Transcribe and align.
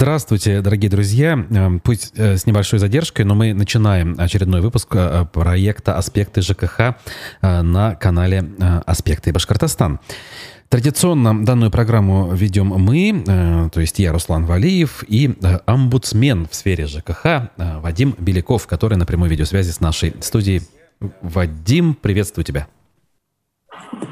Здравствуйте, 0.00 0.62
дорогие 0.62 0.90
друзья. 0.90 1.32
Эм, 1.50 1.78
пусть 1.78 2.14
э, 2.16 2.38
с 2.38 2.46
небольшой 2.46 2.78
задержкой, 2.78 3.26
но 3.26 3.34
мы 3.34 3.52
начинаем 3.52 4.16
очередной 4.18 4.62
выпуск 4.62 4.88
э, 4.94 5.26
проекта 5.30 5.98
«Аспекты 5.98 6.40
ЖКХ» 6.40 6.80
э, 7.42 7.60
на 7.60 7.96
канале 7.96 8.50
«Аспекты 8.86 9.30
Башкортостан». 9.30 10.00
Традиционно 10.70 11.44
данную 11.44 11.70
программу 11.70 12.32
ведем 12.32 12.68
мы, 12.68 13.70
то 13.70 13.78
есть 13.78 13.98
я, 13.98 14.12
Руслан 14.12 14.46
Валиев, 14.46 15.04
и 15.06 15.34
омбудсмен 15.66 16.48
в 16.50 16.54
сфере 16.54 16.86
ЖКХ 16.86 17.50
Вадим 17.58 18.14
Беляков, 18.16 18.66
который 18.66 18.96
на 18.96 19.04
прямой 19.04 19.28
видеосвязи 19.28 19.70
с 19.70 19.80
нашей 19.80 20.14
студией. 20.20 20.62
Вадим, 21.20 21.92
приветствую 21.92 22.46
тебя. 22.46 22.68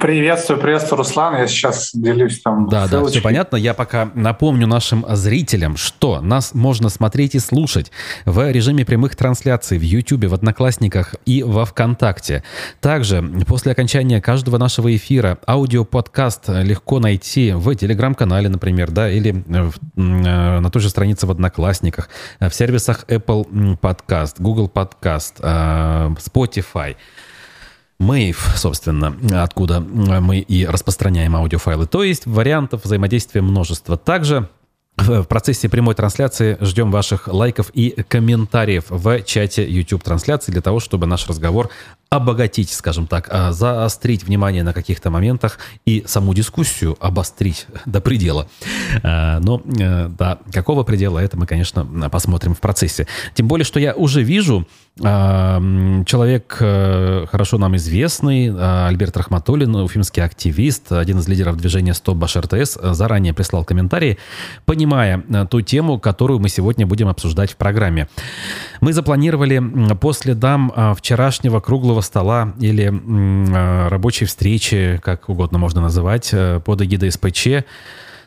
Приветствую, 0.01 0.61
приветствую, 0.61 0.99
Руслан. 0.99 1.37
Я 1.37 1.47
сейчас 1.47 1.91
делюсь 1.95 2.41
там. 2.41 2.69
Да, 2.69 2.89
ссылочкой. 2.89 3.05
да, 3.05 3.11
все 3.11 3.23
понятно. 3.23 3.57
Я 3.57 3.75
пока 3.75 4.11
напомню 4.15 4.67
нашим 4.67 5.05
зрителям, 5.09 5.77
что 5.77 6.21
нас 6.21 6.53
можно 6.53 6.89
смотреть 6.89 7.37
и 7.37 7.39
слушать 7.39 7.93
в 8.25 8.51
режиме 8.51 8.85
прямых 8.85 9.15
трансляций 9.15 9.79
в 9.79 9.83
YouTube, 9.83 10.25
в 10.25 10.35
Одноклассниках 10.35 11.15
и 11.27 11.45
во 11.45 11.65
ВКонтакте. 11.65 12.43
Также 12.81 13.23
после 13.47 13.71
окончания 13.71 14.21
каждого 14.21 14.59
нашего 14.59 14.95
эфира 14.95 15.39
аудиоподкаст 15.47 16.49
легко 16.49 16.99
найти 16.99 17.53
в 17.53 17.73
Телеграм-канале, 17.77 18.49
например, 18.49 18.91
да, 18.91 19.09
или 19.09 19.31
в, 19.31 19.75
э, 19.97 20.01
на 20.61 20.71
той 20.71 20.83
же 20.83 20.91
странице 20.91 21.27
в 21.27 21.31
Одноклассниках, 21.31 22.09
в 22.41 22.51
сервисах 22.51 23.05
Apple 23.09 23.79
Podcast, 23.81 24.35
Google 24.39 24.71
Podcast, 24.75 25.35
э, 25.41 26.15
Spotify. 26.19 26.97
Мэйв, 27.99 28.53
собственно, 28.57 29.15
откуда 29.43 29.81
мы 29.81 30.39
и 30.39 30.67
распространяем 30.67 31.35
аудиофайлы. 31.35 31.87
То 31.87 32.05
есть 32.05 32.27
вариантов 32.27 32.85
взаимодействия 32.85 33.43
множество. 33.43 33.97
Также 33.97 34.49
в 34.99 35.25
процессе 35.25 35.69
прямой 35.69 35.95
трансляции 35.95 36.59
ждем 36.61 36.91
ваших 36.91 37.29
лайков 37.29 37.71
и 37.73 37.91
комментариев 38.09 38.85
в 38.89 39.23
чате 39.23 39.69
YouTube 39.69 40.03
трансляции 40.03 40.53
для 40.53 40.61
того, 40.61 40.81
чтобы 40.81 41.07
наш 41.07 41.27
разговор 41.29 41.71
обогатить, 42.11 42.71
скажем 42.71 43.07
так, 43.07 43.29
а, 43.31 43.53
заострить 43.53 44.25
внимание 44.25 44.63
на 44.63 44.73
каких-то 44.73 45.11
моментах 45.11 45.59
и 45.85 46.05
саму 46.07 46.35
дискуссию 46.35 46.97
обострить 47.01 47.67
до 47.87 48.01
предела. 48.01 48.49
А, 49.03 49.41
но 49.41 49.63
э, 49.79 50.09
до 50.09 50.39
какого 50.53 50.85
предела, 50.85 51.19
это 51.19 51.37
мы, 51.37 51.47
конечно, 51.47 51.85
посмотрим 52.11 52.55
в 52.55 52.61
процессе. 52.61 53.07
Тем 53.35 53.47
более, 53.47 53.65
что 53.65 53.79
я 53.79 53.95
уже 53.95 54.23
вижу, 54.23 54.67
человек 54.99 56.57
э, 56.61 57.27
хорошо 57.31 57.59
нам 57.59 57.77
известный, 57.77 58.53
Альберт 58.87 59.17
Рахматуллин, 59.17 59.75
уфимский 59.77 60.23
активист, 60.23 60.91
один 60.93 61.19
из 61.19 61.29
лидеров 61.29 61.57
движения 61.57 61.95
«Стоп 61.95 62.17
Баш 62.17 62.37
РТС», 62.37 62.79
заранее 62.83 63.33
прислал 63.33 63.65
комментарии, 63.65 64.19
понимая 64.65 65.23
э, 65.29 65.47
ту 65.49 65.61
тему, 65.61 66.01
которую 66.01 66.41
мы 66.41 66.49
сегодня 66.49 66.87
будем 66.87 67.09
обсуждать 67.09 67.53
в 67.53 67.57
программе. 67.57 68.09
Мы 68.81 68.93
запланировали 68.93 69.63
по 69.95 70.13
следам 70.13 70.73
вчерашнего 70.97 71.61
круглого 71.61 72.01
стола 72.01 72.55
или 72.59 72.89
рабочей 73.89 74.25
встречи, 74.25 75.01
как 75.03 75.29
угодно 75.29 75.59
можно 75.59 75.81
называть, 75.81 76.31
э, 76.33 76.61
под 76.65 76.83
эгидой 76.83 77.13
СПЧ 77.13 77.65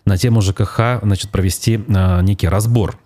на 0.06 0.18
тему 0.18 0.42
ЖКХ 0.42 1.02
значит, 1.04 1.30
провести 1.32 1.80
некий 1.88 2.48
разбор. 2.48 2.98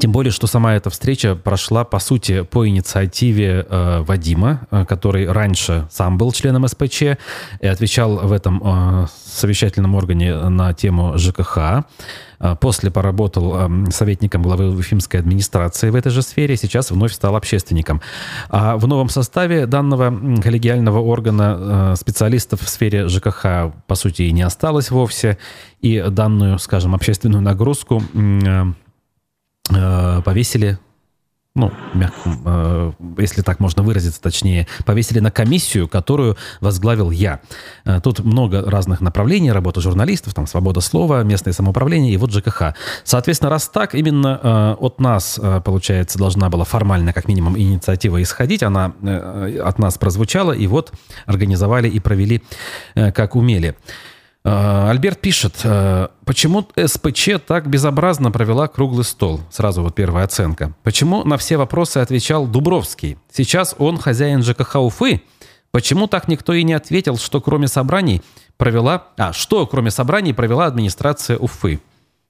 Тем 0.00 0.12
более, 0.12 0.32
что 0.32 0.46
сама 0.46 0.74
эта 0.74 0.90
встреча 0.90 1.36
прошла, 1.36 1.84
по 1.84 1.98
сути, 2.00 2.42
по 2.42 2.66
инициативе 2.68 3.66
э, 3.68 4.02
Вадима, 4.02 4.66
э, 4.70 4.84
который 4.84 5.30
раньше 5.30 5.86
сам 5.90 6.18
был 6.18 6.32
членом 6.32 6.66
СПЧ 6.66 7.02
и 7.60 7.66
отвечал 7.66 8.16
в 8.16 8.32
этом 8.32 8.60
э, 8.64 9.06
совещательном 9.24 9.94
органе 9.94 10.34
на 10.48 10.74
тему 10.74 11.16
ЖКХ. 11.16 11.84
А, 12.38 12.54
после 12.54 12.90
поработал 12.90 13.70
советником 13.90 14.42
главы 14.42 14.70
Уфимской 14.70 15.20
администрации 15.20 15.90
в 15.90 15.94
этой 15.94 16.10
же 16.10 16.22
сфере, 16.22 16.56
сейчас 16.56 16.90
вновь 16.90 17.12
стал 17.12 17.36
общественником. 17.36 18.02
А 18.50 18.76
в 18.76 18.86
новом 18.86 19.08
составе 19.08 19.66
данного 19.66 20.40
коллегиального 20.42 20.98
органа 20.98 21.56
э, 21.58 21.94
специалистов 21.96 22.60
в 22.60 22.68
сфере 22.68 23.08
ЖКХ, 23.08 23.72
по 23.86 23.94
сути, 23.94 24.22
и 24.22 24.32
не 24.32 24.42
осталось 24.42 24.90
вовсе. 24.90 25.38
И 25.80 26.04
данную, 26.08 26.58
скажем, 26.58 26.94
общественную 26.94 27.42
нагрузку 27.42 28.02
э, 28.12 28.64
э, 29.70 30.22
повесили 30.24 30.78
ну, 31.56 31.72
мягко, 31.94 32.30
э, 32.44 32.92
если 33.16 33.40
так 33.40 33.60
можно 33.60 33.82
выразиться 33.82 34.20
точнее, 34.20 34.68
повесили 34.84 35.20
на 35.20 35.30
комиссию, 35.30 35.88
которую 35.88 36.36
возглавил 36.60 37.10
я. 37.10 37.40
Э, 37.86 37.98
тут 38.02 38.20
много 38.20 38.70
разных 38.70 39.00
направлений, 39.00 39.50
работа 39.50 39.80
журналистов, 39.80 40.34
там, 40.34 40.46
свобода 40.46 40.82
слова, 40.82 41.22
местное 41.22 41.54
самоуправление 41.54 42.12
и 42.12 42.18
вот 42.18 42.30
ЖКХ. 42.30 42.74
Соответственно, 43.04 43.50
раз 43.50 43.70
так, 43.70 43.94
именно 43.94 44.38
э, 44.42 44.76
от 44.78 45.00
нас, 45.00 45.40
получается, 45.64 46.18
должна 46.18 46.50
была 46.50 46.64
формально, 46.64 47.14
как 47.14 47.26
минимум, 47.26 47.58
инициатива 47.58 48.22
исходить, 48.22 48.62
она 48.62 48.92
от 49.64 49.78
нас 49.78 49.96
прозвучала, 49.96 50.52
и 50.52 50.66
вот 50.66 50.92
организовали 51.24 51.88
и 51.88 52.00
провели, 52.00 52.42
как 52.94 53.34
умели. 53.34 53.76
Э, 54.46 54.90
Альберт 54.90 55.20
пишет, 55.20 55.56
э, 55.64 56.06
почему 56.24 56.68
СПЧ 56.76 57.30
так 57.44 57.68
безобразно 57.68 58.30
провела 58.30 58.68
круглый 58.68 59.04
стол? 59.04 59.40
Сразу 59.50 59.82
вот 59.82 59.96
первая 59.96 60.24
оценка. 60.24 60.72
Почему 60.84 61.24
на 61.24 61.36
все 61.36 61.56
вопросы 61.56 61.98
отвечал 61.98 62.46
Дубровский? 62.46 63.18
Сейчас 63.32 63.74
он 63.78 63.98
хозяин 63.98 64.44
ЖКХ 64.44 64.76
Уфы. 64.76 65.22
Почему 65.72 66.06
так 66.06 66.28
никто 66.28 66.52
и 66.52 66.62
не 66.62 66.74
ответил, 66.74 67.18
что 67.18 67.40
кроме 67.40 67.66
собраний 67.66 68.22
провела... 68.56 69.08
А, 69.16 69.32
что 69.32 69.66
кроме 69.66 69.90
собраний 69.90 70.32
провела 70.32 70.66
администрация 70.66 71.36
Уфы? 71.36 71.80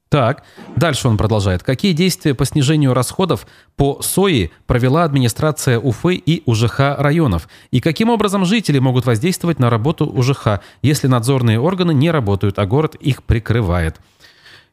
Так, 0.08 0.44
дальше 0.76 1.08
он 1.08 1.16
продолжает. 1.16 1.64
Какие 1.64 1.92
действия 1.92 2.32
по 2.32 2.44
снижению 2.44 2.94
расходов 2.94 3.46
по 3.74 4.00
СОИ 4.00 4.52
провела 4.66 5.02
администрация 5.02 5.80
Уфы 5.80 6.14
и 6.14 6.42
УЖХ 6.46 6.98
районов? 6.98 7.48
И 7.72 7.80
каким 7.80 8.10
образом 8.10 8.44
жители 8.44 8.78
могут 8.78 9.04
воздействовать 9.04 9.58
на 9.58 9.68
работу 9.68 10.06
УЖХ, 10.06 10.60
если 10.82 11.08
надзорные 11.08 11.58
органы 11.58 11.92
не 11.92 12.12
работают, 12.12 12.58
а 12.60 12.66
город 12.66 12.94
их 12.94 13.24
прикрывает? 13.24 14.00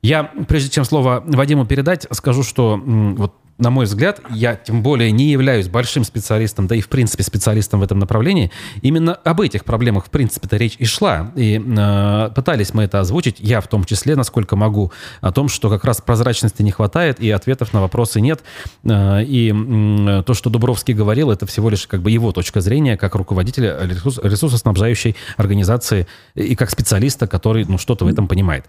Я, 0.03 0.25
прежде 0.47 0.69
чем 0.69 0.85
слово 0.85 1.23
Вадиму 1.25 1.65
передать, 1.65 2.05
скажу, 2.11 2.43
что 2.43 2.77
вот 2.77 3.33
на 3.57 3.69
мой 3.69 3.85
взгляд, 3.85 4.19
я 4.31 4.55
тем 4.55 4.81
более 4.81 5.11
не 5.11 5.29
являюсь 5.29 5.67
большим 5.67 6.03
специалистом, 6.03 6.67
да 6.67 6.75
и 6.75 6.81
в 6.81 6.89
принципе 6.89 7.23
специалистом 7.23 7.79
в 7.79 7.83
этом 7.83 7.99
направлении, 7.99 8.51
именно 8.81 9.13
об 9.13 9.41
этих 9.41 9.63
проблемах 9.63 10.05
в 10.05 10.09
принципе-то 10.09 10.57
речь 10.57 10.75
и 10.79 10.85
шла. 10.85 11.31
И 11.35 11.61
э, 11.63 12.29
пытались 12.35 12.73
мы 12.73 12.83
это 12.83 12.99
озвучить, 12.99 13.37
я 13.39 13.61
в 13.61 13.67
том 13.67 13.83
числе, 13.83 14.15
насколько 14.15 14.55
могу, 14.55 14.91
о 15.21 15.31
том, 15.31 15.49
что 15.49 15.69
как 15.69 15.85
раз 15.85 16.01
прозрачности 16.01 16.63
не 16.63 16.71
хватает 16.71 17.19
и 17.19 17.29
ответов 17.29 17.73
на 17.73 17.81
вопросы 17.81 18.21
нет. 18.21 18.41
Э, 18.83 19.23
и 19.23 19.53
э, 19.53 20.23
то, 20.25 20.33
что 20.33 20.49
Дубровский 20.49 20.95
говорил, 20.95 21.29
это 21.29 21.45
всего 21.45 21.69
лишь 21.69 21.85
как 21.85 22.01
бы 22.01 22.09
его 22.09 22.31
точка 22.31 22.59
зрения 22.59 22.97
как 22.97 23.13
руководителя 23.15 23.77
ресурс, 23.81 24.19
ресурсоснабжающей 24.23 25.15
организации 25.37 26.07
и 26.33 26.55
как 26.55 26.71
специалиста, 26.71 27.27
который 27.27 27.65
ну, 27.65 27.77
что-то 27.77 28.05
в 28.05 28.07
этом 28.07 28.27
понимает. 28.27 28.65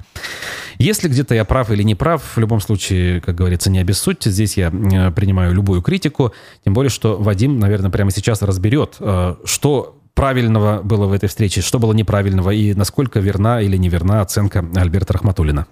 Если 0.78 1.08
где-то 1.08 1.34
я 1.34 1.44
прав 1.44 1.70
или 1.70 1.82
не 1.82 1.94
прав, 1.94 2.22
в 2.34 2.38
любом 2.38 2.60
случае, 2.60 3.20
как 3.20 3.34
говорится, 3.34 3.70
не 3.70 3.78
обессудьте. 3.78 4.30
Здесь 4.30 4.56
я 4.56 4.73
принимаю 5.14 5.54
любую 5.54 5.82
критику. 5.82 6.32
Тем 6.64 6.74
более, 6.74 6.90
что 6.90 7.16
Вадим, 7.16 7.58
наверное, 7.58 7.90
прямо 7.90 8.10
сейчас 8.10 8.42
разберет, 8.42 8.96
э, 9.00 9.36
что 9.44 9.98
правильного 10.14 10.80
было 10.82 11.06
в 11.06 11.12
этой 11.12 11.28
встрече, 11.28 11.60
что 11.60 11.78
было 11.78 11.92
неправильного 11.92 12.50
и 12.50 12.74
насколько 12.74 13.20
верна 13.20 13.60
или 13.60 13.76
неверна 13.76 14.20
оценка 14.20 14.64
Альберта 14.74 15.12
Рахматуллина. 15.14 15.66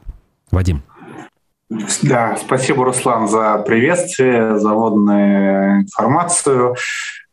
Вадим. 0.51 0.83
Да, 2.03 2.37
спасибо, 2.37 2.85
Руслан, 2.85 3.29
за 3.29 3.57
приветствие, 3.67 4.59
за 4.59 4.75
водную 4.75 5.81
информацию. 5.83 6.77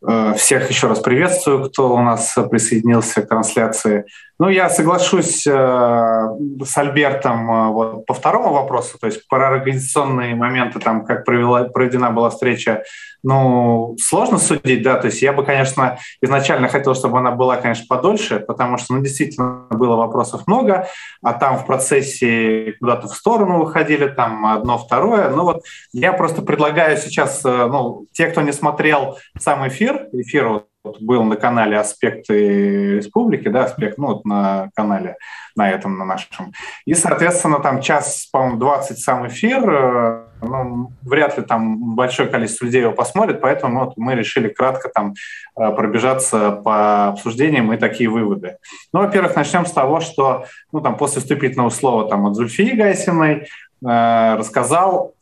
Э, 0.06 0.32
всех 0.34 0.70
еще 0.70 0.86
раз 0.86 1.00
приветствую, 1.00 1.68
кто 1.68 1.94
у 1.94 2.00
нас 2.00 2.34
присоединился 2.50 3.20
к 3.22 3.28
трансляции. 3.28 4.06
Ну, 4.38 4.48
я 4.48 4.70
соглашусь 4.70 5.46
э, 5.46 5.50
с 5.50 6.78
Альбертом 6.78 7.50
э, 7.50 7.68
вот, 7.68 8.06
по 8.06 8.14
второму 8.14 8.54
вопросу, 8.54 8.96
то 8.98 9.06
есть 9.06 9.28
про 9.28 9.48
организационные 9.48 10.34
моменты, 10.34 10.78
там, 10.78 11.04
как 11.04 11.26
провела, 11.26 11.64
проведена 11.64 12.10
была 12.10 12.30
встреча, 12.30 12.82
ну, 13.22 13.96
сложно 14.00 14.38
судить, 14.38 14.82
да, 14.82 14.96
то 14.96 15.08
есть 15.08 15.20
я 15.20 15.34
бы, 15.34 15.44
конечно, 15.44 15.98
изначально 16.22 16.68
хотел, 16.68 16.94
чтобы 16.94 17.18
она 17.18 17.32
была, 17.32 17.58
конечно, 17.58 17.84
подольше, 17.86 18.40
потому 18.40 18.78
что, 18.78 18.94
ну, 18.94 19.02
действительно, 19.02 19.66
было 19.68 19.96
вопросов 19.96 20.46
много, 20.46 20.88
а 21.22 21.34
там 21.34 21.58
в 21.58 21.66
процессе 21.66 22.76
куда-то 22.80 23.08
в 23.08 23.14
сторону 23.14 23.58
выходили, 23.58 24.08
там 24.08 24.46
одно, 24.46 24.78
второе, 24.78 25.28
ну, 25.28 25.42
вот 25.42 25.64
я 25.92 26.14
просто 26.14 26.40
предлагаю 26.40 26.96
сейчас, 26.96 27.44
ну, 27.44 28.06
те, 28.12 28.28
кто 28.28 28.40
не 28.40 28.52
смотрел 28.52 29.18
сам 29.38 29.68
эфир, 29.68 29.89
эфир 30.12 30.48
вот 30.48 30.70
вот 30.82 31.00
был 31.00 31.24
на 31.24 31.36
канале 31.36 31.78
«Аспекты 31.78 32.96
республики», 32.96 33.48
да, 33.48 33.64
аспект, 33.64 33.98
ну, 33.98 34.08
вот 34.08 34.24
на 34.24 34.70
канале, 34.74 35.16
на 35.54 35.70
этом, 35.70 35.98
на 35.98 36.04
нашем. 36.04 36.52
И, 36.86 36.94
соответственно, 36.94 37.60
там 37.60 37.82
час, 37.82 38.28
по-моему, 38.32 38.56
20 38.56 38.98
сам 38.98 39.26
эфир, 39.28 39.62
э, 39.68 40.24
ну, 40.40 40.90
вряд 41.02 41.36
ли 41.36 41.44
там 41.44 41.94
большое 41.94 42.28
количество 42.28 42.64
людей 42.64 42.82
его 42.82 42.92
посмотрит, 42.92 43.42
поэтому 43.42 43.84
вот 43.84 43.96
мы 43.98 44.14
решили 44.14 44.48
кратко 44.48 44.88
там 44.88 45.12
э, 45.58 45.70
пробежаться 45.72 46.52
по 46.52 47.08
обсуждениям 47.08 47.70
и 47.72 47.76
такие 47.76 48.08
выводы. 48.08 48.56
Ну, 48.94 49.00
во-первых, 49.00 49.36
начнем 49.36 49.66
с 49.66 49.72
того, 49.72 50.00
что, 50.00 50.46
ну, 50.72 50.80
там, 50.80 50.96
после 50.96 51.20
вступительного 51.20 51.68
слова 51.70 52.08
там 52.08 52.26
от 52.26 52.34
Зульфии 52.36 52.74
Гайсиной 52.74 53.48
рассказал 53.82 55.14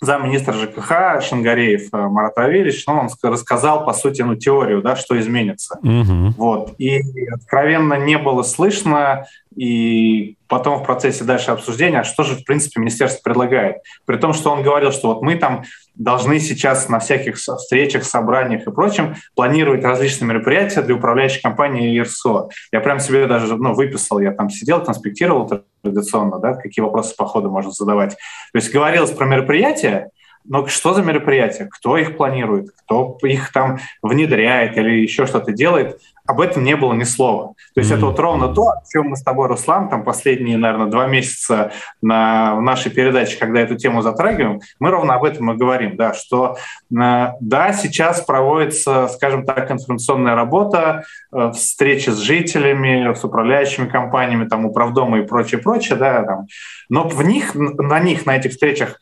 замминистра 0.00 0.54
ЖКХ 0.54 1.22
Шангареев 1.22 1.92
Марат 1.92 2.38
Авельевич, 2.38 2.84
ну, 2.86 3.00
он 3.00 3.08
рассказал, 3.22 3.84
по 3.84 3.92
сути, 3.92 4.22
ну, 4.22 4.34
теорию, 4.34 4.82
да, 4.82 4.96
что 4.96 5.18
изменится. 5.20 5.78
Угу. 5.82 6.34
Вот. 6.36 6.74
И 6.78 7.02
откровенно 7.30 7.94
не 7.94 8.18
было 8.18 8.42
слышно 8.42 9.26
и 9.54 10.36
потом 10.50 10.80
в 10.80 10.84
процессе 10.84 11.24
дальше 11.24 11.52
обсуждения, 11.52 12.00
а 12.00 12.04
что 12.04 12.24
же, 12.24 12.34
в 12.34 12.44
принципе, 12.44 12.80
министерство 12.80 13.22
предлагает. 13.22 13.76
При 14.04 14.16
том, 14.16 14.34
что 14.34 14.50
он 14.50 14.62
говорил, 14.62 14.90
что 14.92 15.08
вот 15.08 15.22
мы 15.22 15.36
там 15.36 15.62
должны 15.94 16.40
сейчас 16.40 16.88
на 16.88 16.98
всяких 16.98 17.36
встречах, 17.36 18.04
собраниях 18.04 18.66
и 18.66 18.72
прочем 18.72 19.14
планировать 19.34 19.84
различные 19.84 20.28
мероприятия 20.28 20.82
для 20.82 20.96
управляющей 20.96 21.40
компании 21.40 21.96
ИРСО. 21.96 22.48
Я 22.72 22.80
прям 22.80 22.98
себе 22.98 23.26
даже 23.26 23.56
ну, 23.56 23.74
выписал, 23.74 24.18
я 24.18 24.32
там 24.32 24.50
сидел, 24.50 24.84
конспектировал 24.84 25.50
традиционно, 25.82 26.38
да, 26.40 26.54
какие 26.54 26.84
вопросы 26.84 27.14
по 27.16 27.26
ходу 27.26 27.50
можно 27.50 27.70
задавать. 27.70 28.10
То 28.10 28.56
есть 28.56 28.72
говорилось 28.72 29.12
про 29.12 29.26
мероприятия, 29.26 30.10
но 30.44 30.66
что 30.66 30.94
за 30.94 31.02
мероприятия? 31.02 31.66
Кто 31.70 31.96
их 31.96 32.16
планирует? 32.16 32.70
Кто 32.70 33.18
их 33.22 33.52
там 33.52 33.78
внедряет 34.02 34.76
или 34.76 35.02
еще 35.02 35.26
что-то 35.26 35.52
делает? 35.52 36.00
Об 36.30 36.40
этом 36.40 36.62
не 36.62 36.76
было 36.76 36.92
ни 36.92 37.02
слова. 37.02 37.54
То 37.74 37.80
есть 37.80 37.90
mm-hmm. 37.90 37.96
это 37.96 38.06
вот 38.06 38.18
ровно 38.20 38.54
то, 38.54 38.68
о 38.68 38.82
чем 38.90 39.08
мы 39.08 39.16
с 39.16 39.22
тобой, 39.22 39.48
Руслан, 39.48 39.88
там 39.88 40.04
последние, 40.04 40.56
наверное, 40.56 40.86
два 40.86 41.06
месяца 41.08 41.72
на 42.00 42.54
в 42.54 42.62
нашей 42.62 42.92
передаче, 42.92 43.36
когда 43.36 43.60
эту 43.60 43.76
тему 43.76 44.00
затрагиваем, 44.00 44.60
мы 44.78 44.90
ровно 44.90 45.14
об 45.14 45.24
этом 45.24 45.50
и 45.50 45.56
говорим, 45.56 45.96
да, 45.96 46.14
что 46.14 46.56
э, 46.56 47.28
да, 47.40 47.72
сейчас 47.72 48.20
проводится, 48.20 49.08
скажем 49.08 49.44
так, 49.44 49.70
информационная 49.72 50.36
работа, 50.36 51.02
э, 51.32 51.50
встречи 51.52 52.10
с 52.10 52.18
жителями, 52.18 53.12
с 53.12 53.24
управляющими 53.24 53.88
компаниями, 53.88 54.48
там, 54.48 54.66
управдома 54.66 55.18
и 55.18 55.26
прочее, 55.26 55.60
прочее, 55.60 55.98
да, 55.98 56.22
там, 56.22 56.46
но 56.88 57.08
в 57.08 57.22
них, 57.24 57.54
на 57.54 57.98
них, 57.98 58.24
на 58.24 58.36
этих 58.36 58.52
встречах 58.52 59.00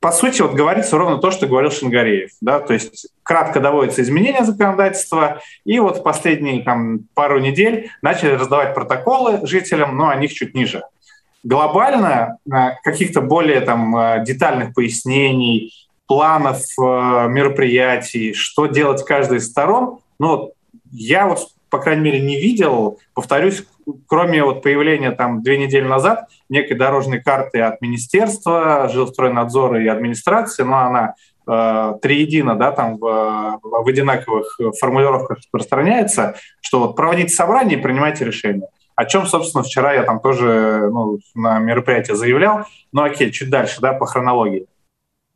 по 0.00 0.12
сути, 0.12 0.42
вот 0.42 0.54
говорится 0.54 0.96
ровно 0.96 1.18
то, 1.18 1.30
что 1.30 1.46
говорил 1.46 1.72
Шингареев. 1.72 2.30
Да? 2.40 2.60
То 2.60 2.72
есть 2.74 3.08
кратко 3.22 3.60
доводится 3.60 4.02
изменение 4.02 4.44
законодательства, 4.44 5.40
и 5.64 5.78
вот 5.80 5.98
в 5.98 6.02
последние 6.02 6.62
там, 6.62 7.00
пару 7.14 7.40
недель 7.40 7.90
начали 8.00 8.30
раздавать 8.30 8.74
протоколы 8.74 9.44
жителям, 9.46 9.96
но 9.96 10.08
о 10.08 10.16
них 10.16 10.32
чуть 10.32 10.54
ниже. 10.54 10.82
Глобально 11.42 12.38
э, 12.46 12.74
каких-то 12.82 13.20
более 13.20 13.60
там, 13.60 13.96
э, 13.96 14.24
детальных 14.24 14.74
пояснений, 14.74 15.72
планов 16.06 16.62
э, 16.78 16.82
мероприятий, 16.82 18.34
что 18.34 18.66
делать 18.66 19.04
каждой 19.04 19.38
из 19.38 19.48
сторон, 19.48 19.98
ну, 20.18 20.52
я 20.90 21.26
вот 21.26 21.48
по 21.70 21.78
крайней 21.78 22.02
мере, 22.02 22.20
не 22.20 22.40
видел. 22.40 22.98
Повторюсь, 23.14 23.64
кроме 24.06 24.42
вот 24.42 24.62
появления 24.62 25.10
там 25.10 25.42
две 25.42 25.58
недели 25.58 25.84
назад 25.84 26.28
некой 26.48 26.76
дорожной 26.76 27.22
карты 27.22 27.60
от 27.60 27.80
Министерства, 27.80 28.88
жилстройнадзора 28.88 29.82
и 29.82 29.88
администрации, 29.88 30.62
но 30.62 30.78
она 30.78 31.14
э, 31.46 31.94
триедино, 32.00 32.56
да, 32.56 32.72
там 32.72 32.96
в, 32.98 33.60
в 33.62 33.88
одинаковых 33.88 34.58
формулировках 34.78 35.38
распространяется, 35.38 36.36
что 36.60 36.80
вот 36.80 36.96
проводите 36.96 37.34
собрание 37.34 37.78
и 37.78 37.82
принимайте 37.82 38.24
решение. 38.24 38.68
О 38.94 39.04
чем, 39.04 39.26
собственно, 39.26 39.62
вчера 39.62 39.92
я 39.92 40.02
там 40.02 40.18
тоже 40.20 40.88
ну, 40.92 41.20
на 41.36 41.60
мероприятии 41.60 42.14
заявлял. 42.14 42.64
Ну 42.92 43.02
окей, 43.02 43.30
чуть 43.30 43.48
дальше, 43.48 43.80
да, 43.80 43.92
по 43.92 44.06
хронологии. 44.06 44.66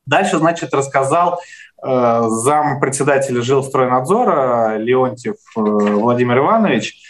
Дальше, 0.05 0.39
значит, 0.39 0.75
рассказал 0.75 1.39
зам 1.83 2.81
председателя 2.81 3.43
жилстройнадзора 3.43 4.77
Леонтьев 4.77 5.35
э, 5.57 5.61
Владимир 5.61 6.39
Иванович. 6.39 7.01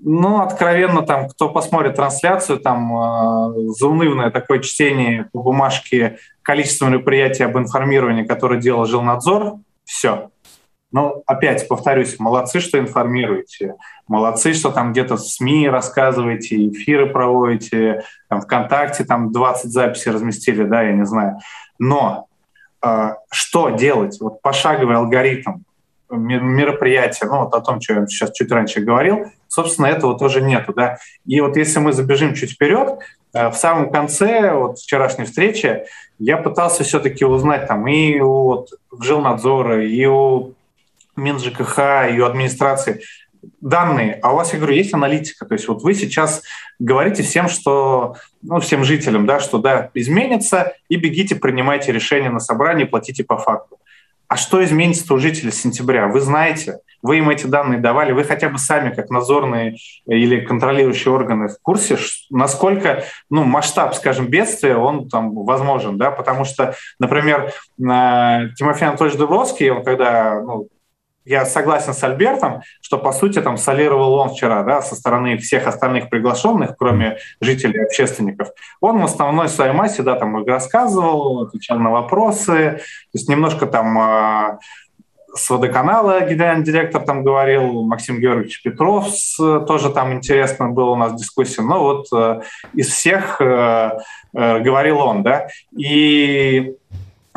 Ну, 0.00 0.40
откровенно, 0.40 1.02
там, 1.02 1.28
кто 1.28 1.50
посмотрит 1.50 1.96
трансляцию, 1.96 2.60
там 2.60 2.96
э, 2.96 3.72
заунывное 3.78 4.30
такое 4.30 4.60
чтение 4.60 5.28
по 5.32 5.42
бумажке 5.42 6.18
количество 6.42 6.86
мероприятий 6.86 7.42
об 7.42 7.58
информировании, 7.58 8.24
которое 8.24 8.60
делал 8.60 8.86
жилнадзор, 8.86 9.56
все. 9.84 10.30
Ну, 10.90 11.22
опять 11.26 11.68
повторюсь, 11.68 12.18
молодцы, 12.18 12.60
что 12.60 12.78
информируете, 12.78 13.74
молодцы, 14.06 14.54
что 14.54 14.70
там 14.70 14.92
где-то 14.92 15.16
в 15.16 15.20
СМИ 15.20 15.68
рассказываете, 15.68 16.68
эфиры 16.68 17.10
проводите, 17.10 18.04
там 18.30 18.40
ВКонтакте 18.40 19.04
там 19.04 19.30
20 19.30 19.70
записей 19.70 20.12
разместили, 20.12 20.64
да, 20.64 20.82
я 20.82 20.92
не 20.92 21.04
знаю. 21.04 21.38
Но 21.78 22.27
что 23.30 23.70
делать, 23.70 24.18
вот 24.20 24.40
пошаговый 24.40 24.96
алгоритм 24.96 25.62
мероприятия, 26.10 27.26
ну 27.26 27.44
вот 27.44 27.54
о 27.54 27.60
том, 27.60 27.80
что 27.80 27.94
я 27.94 28.06
сейчас 28.06 28.32
чуть 28.32 28.50
раньше 28.50 28.80
говорил, 28.80 29.26
собственно, 29.48 29.86
этого 29.86 30.18
тоже 30.18 30.40
нету, 30.40 30.72
да. 30.74 30.98
И 31.26 31.40
вот 31.40 31.56
если 31.56 31.80
мы 31.80 31.92
забежим 31.92 32.34
чуть 32.34 32.52
вперед, 32.52 32.98
э, 33.34 33.50
в 33.50 33.54
самом 33.54 33.90
конце 33.90 34.54
вот 34.54 34.78
вчерашней 34.78 35.24
встречи 35.24 35.84
я 36.18 36.36
пытался 36.36 36.84
все-таки 36.84 37.24
узнать 37.24 37.66
там 37.66 37.86
и 37.86 38.20
у 38.20 38.42
вот, 38.42 38.70
жилнадзора, 39.00 39.84
и 39.84 40.06
у 40.06 40.54
МинЖКХ, 41.16 42.10
и 42.10 42.20
у 42.20 42.24
администрации, 42.24 43.02
данные, 43.60 44.18
а 44.22 44.32
у 44.32 44.36
вас, 44.36 44.52
я 44.52 44.58
говорю, 44.58 44.74
есть 44.74 44.94
аналитика. 44.94 45.46
То 45.46 45.54
есть 45.54 45.68
вот 45.68 45.82
вы 45.82 45.94
сейчас 45.94 46.42
говорите 46.78 47.22
всем, 47.22 47.48
что, 47.48 48.16
ну, 48.42 48.60
всем 48.60 48.84
жителям, 48.84 49.26
да, 49.26 49.40
что 49.40 49.58
да, 49.58 49.90
изменится, 49.94 50.74
и 50.88 50.96
бегите, 50.96 51.36
принимайте 51.36 51.92
решение 51.92 52.30
на 52.30 52.40
собрании, 52.40 52.84
платите 52.84 53.24
по 53.24 53.36
факту. 53.36 53.78
А 54.28 54.36
что 54.36 54.62
изменится 54.62 55.14
у 55.14 55.18
жителей 55.18 55.50
с 55.50 55.62
сентября? 55.62 56.06
Вы 56.06 56.20
знаете, 56.20 56.80
вы 57.02 57.18
им 57.18 57.30
эти 57.30 57.46
данные 57.46 57.80
давали, 57.80 58.12
вы 58.12 58.24
хотя 58.24 58.50
бы 58.50 58.58
сами, 58.58 58.94
как 58.94 59.08
надзорные 59.08 59.78
или 60.06 60.40
контролирующие 60.40 61.12
органы, 61.14 61.48
в 61.48 61.58
курсе, 61.62 61.96
насколько 62.28 63.04
ну, 63.30 63.44
масштаб, 63.44 63.94
скажем, 63.94 64.26
бедствия, 64.26 64.76
он 64.76 65.08
там 65.08 65.34
возможен, 65.34 65.96
да, 65.96 66.10
потому 66.10 66.44
что, 66.44 66.74
например, 66.98 67.52
Тимофей 67.78 68.88
Анатольевич 68.88 69.18
Дубровский, 69.18 69.70
он 69.70 69.82
когда 69.82 70.42
ну, 70.42 70.68
я 71.28 71.44
согласен 71.44 71.92
с 71.92 72.02
Альбертом, 72.02 72.62
что, 72.80 72.98
по 72.98 73.12
сути, 73.12 73.40
там 73.40 73.58
солировал 73.58 74.14
он 74.14 74.30
вчера, 74.30 74.62
да, 74.62 74.80
со 74.80 74.94
стороны 74.94 75.36
всех 75.36 75.66
остальных 75.66 76.08
приглашенных, 76.08 76.76
кроме 76.78 77.18
жителей 77.40 77.84
общественников. 77.84 78.48
Он 78.80 78.98
в 78.98 79.04
основной 79.04 79.48
своей 79.48 79.72
массе, 79.72 80.02
да, 80.02 80.14
там 80.14 80.44
рассказывал, 80.46 81.42
отвечал 81.42 81.78
на 81.78 81.90
вопросы, 81.90 82.54
то 82.54 83.14
есть 83.14 83.28
немножко 83.28 83.66
там 83.66 83.98
э, 83.98 84.58
с 85.34 85.50
водоканала 85.50 86.20
генеральный 86.22 86.64
директор 86.64 87.02
там 87.02 87.22
говорил, 87.22 87.84
Максим 87.84 88.20
Георгиевич 88.20 88.62
Петров 88.62 89.08
тоже 89.36 89.90
там 89.90 90.14
интересно 90.14 90.70
было 90.70 90.90
у 90.90 90.96
нас 90.96 91.14
дискуссия, 91.14 91.62
но 91.62 91.82
вот 91.82 92.06
э, 92.14 92.40
из 92.72 92.88
всех 92.88 93.40
э, 93.40 93.98
э, 94.34 94.58
говорил 94.60 94.98
он, 94.98 95.22
да, 95.22 95.48
и 95.76 96.74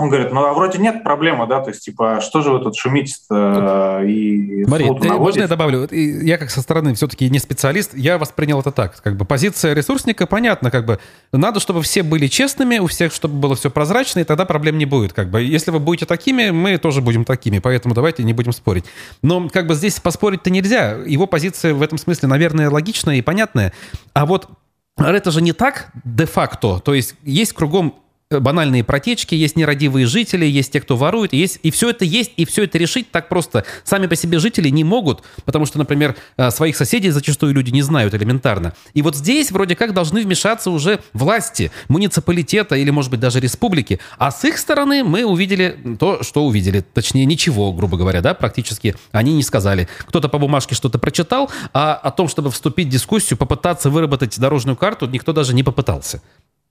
он 0.02 0.10
говорит, 0.10 0.32
ну 0.32 0.44
а 0.44 0.54
вроде 0.54 0.80
нет 0.80 1.04
проблемы, 1.04 1.48
да, 1.48 1.62
то 1.62 1.70
есть 1.70 1.84
типа 1.84 2.20
что 2.22 2.42
же 2.42 2.52
вы 2.52 2.60
тут 2.60 2.76
шумите 2.76 3.14
и 3.32 4.64
Смотри, 4.66 4.90
ты, 5.00 5.10
можно 5.14 5.42
я 5.42 5.48
добавлю? 5.48 5.88
Я 5.92 6.38
как 6.38 6.50
со 6.50 6.62
стороны 6.62 6.94
все-таки 6.96 7.30
не 7.30 7.40
специалист, 7.40 7.96
я 7.96 8.18
воспринял 8.18 8.60
это 8.60 8.72
так, 8.72 9.02
как 9.02 9.16
бы 9.16 9.26
позиция 9.26 9.74
ресурсника 9.74 10.26
понятно, 10.26 10.72
как 10.72 10.86
бы 10.86 11.00
надо, 11.32 11.60
чтобы 11.60 11.82
все 11.82 12.04
были 12.04 12.28
честными, 12.28 12.80
у 12.80 12.88
всех, 12.88 13.14
чтобы 13.14 13.36
было 13.36 13.56
все 13.56 13.70
прозрачно, 13.70 14.20
и 14.20 14.24
тогда 14.24 14.46
проблем 14.46 14.78
не 14.78 14.86
будет, 14.86 15.14
как 15.14 15.30
бы. 15.30 15.42
Если 15.42 15.72
вы 15.72 15.80
будете 15.80 16.06
такими, 16.06 16.50
мы 16.50 16.78
тоже 16.78 17.02
будем 17.02 17.26
такими, 17.26 17.60
поэтому 17.60 17.94
давайте 17.94 18.24
не 18.24 18.34
будем 18.34 18.52
спорить. 18.52 18.86
Но 19.22 19.50
как 19.50 19.68
бы 19.68 19.76
здесь 19.76 20.00
поспорить-то 20.00 20.50
нельзя, 20.50 20.94
его 21.06 21.28
позиция 21.28 21.74
в 21.74 21.82
этом 21.82 21.98
смысле, 21.98 22.28
наверное, 22.28 22.70
логичная 22.70 23.16
и 23.16 23.22
понятная, 23.22 23.74
а 24.14 24.26
вот 24.26 24.50
это 24.98 25.32
же 25.32 25.42
не 25.42 25.54
так 25.54 25.92
де-факто, 26.04 26.80
то 26.80 26.94
есть 26.94 27.16
есть 27.24 27.54
кругом 27.54 27.96
банальные 28.40 28.84
протечки, 28.84 29.36
есть 29.36 29.56
нерадивые 29.56 30.08
жители, 30.08 30.46
есть 30.46 30.72
те, 30.72 30.82
кто 30.82 30.98
ворует, 30.98 31.34
есть, 31.34 31.60
и 31.64 31.72
все 31.72 31.90
это 31.90 32.06
есть, 32.06 32.32
и 32.38 32.46
все 32.46 32.64
это 32.64 32.78
решить 32.78 33.12
так 33.12 33.30
просто. 33.30 33.66
Сами 33.84 34.08
по 34.08 34.16
себе 34.16 34.40
жители 34.40 34.70
не 34.70 34.84
могут, 34.84 35.24
потому 35.46 35.66
что, 35.66 35.78
например, 35.78 36.16
э, 36.38 36.50
своих 36.52 36.78
соседей 36.78 37.10
зачастую 37.10 37.54
люди 37.54 37.72
не 37.72 37.82
знают 37.82 38.14
элементарно. 38.14 38.74
И 38.94 39.02
вот 39.02 39.16
здесь 39.16 39.52
вроде 39.52 39.76
как 39.76 39.94
должны 39.94 40.22
вмешаться 40.22 40.72
уже 40.72 41.00
власти, 41.14 41.72
муниципалитета 41.88 42.76
или, 42.76 42.90
может 42.90 43.12
быть, 43.12 43.20
даже 43.20 43.40
республики. 43.40 44.00
А 44.18 44.32
с 44.32 44.44
их 44.46 44.58
стороны 44.58 45.04
мы 45.04 45.24
увидели 45.26 45.78
то, 46.00 46.24
что 46.24 46.46
увидели. 46.46 46.82
Точнее, 46.82 47.26
ничего, 47.26 47.74
грубо 47.74 47.98
говоря, 47.98 48.22
да, 48.22 48.34
практически 48.34 48.96
они 49.12 49.34
не 49.34 49.44
сказали. 49.44 49.88
Кто-то 50.08 50.30
по 50.30 50.38
бумажке 50.38 50.76
что-то 50.76 51.00
прочитал, 51.00 51.50
а 51.74 51.94
о 51.96 52.12
том, 52.12 52.28
чтобы 52.28 52.52
вступить 52.52 52.88
в 52.88 52.92
дискуссию, 52.92 53.38
попытаться 53.38 53.90
выработать 53.90 54.40
дорожную 54.40 54.76
карту, 54.76 55.08
никто 55.08 55.34
даже 55.34 55.54
не 55.54 55.64
попытался. 55.64 56.22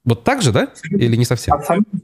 Вот 0.05 0.25
так 0.25 0.43
же, 0.43 0.53
да? 0.53 0.69
Или 0.91 1.17
не 1.17 1.25
совсем? 1.25 1.55
Абсолютно, 1.55 2.01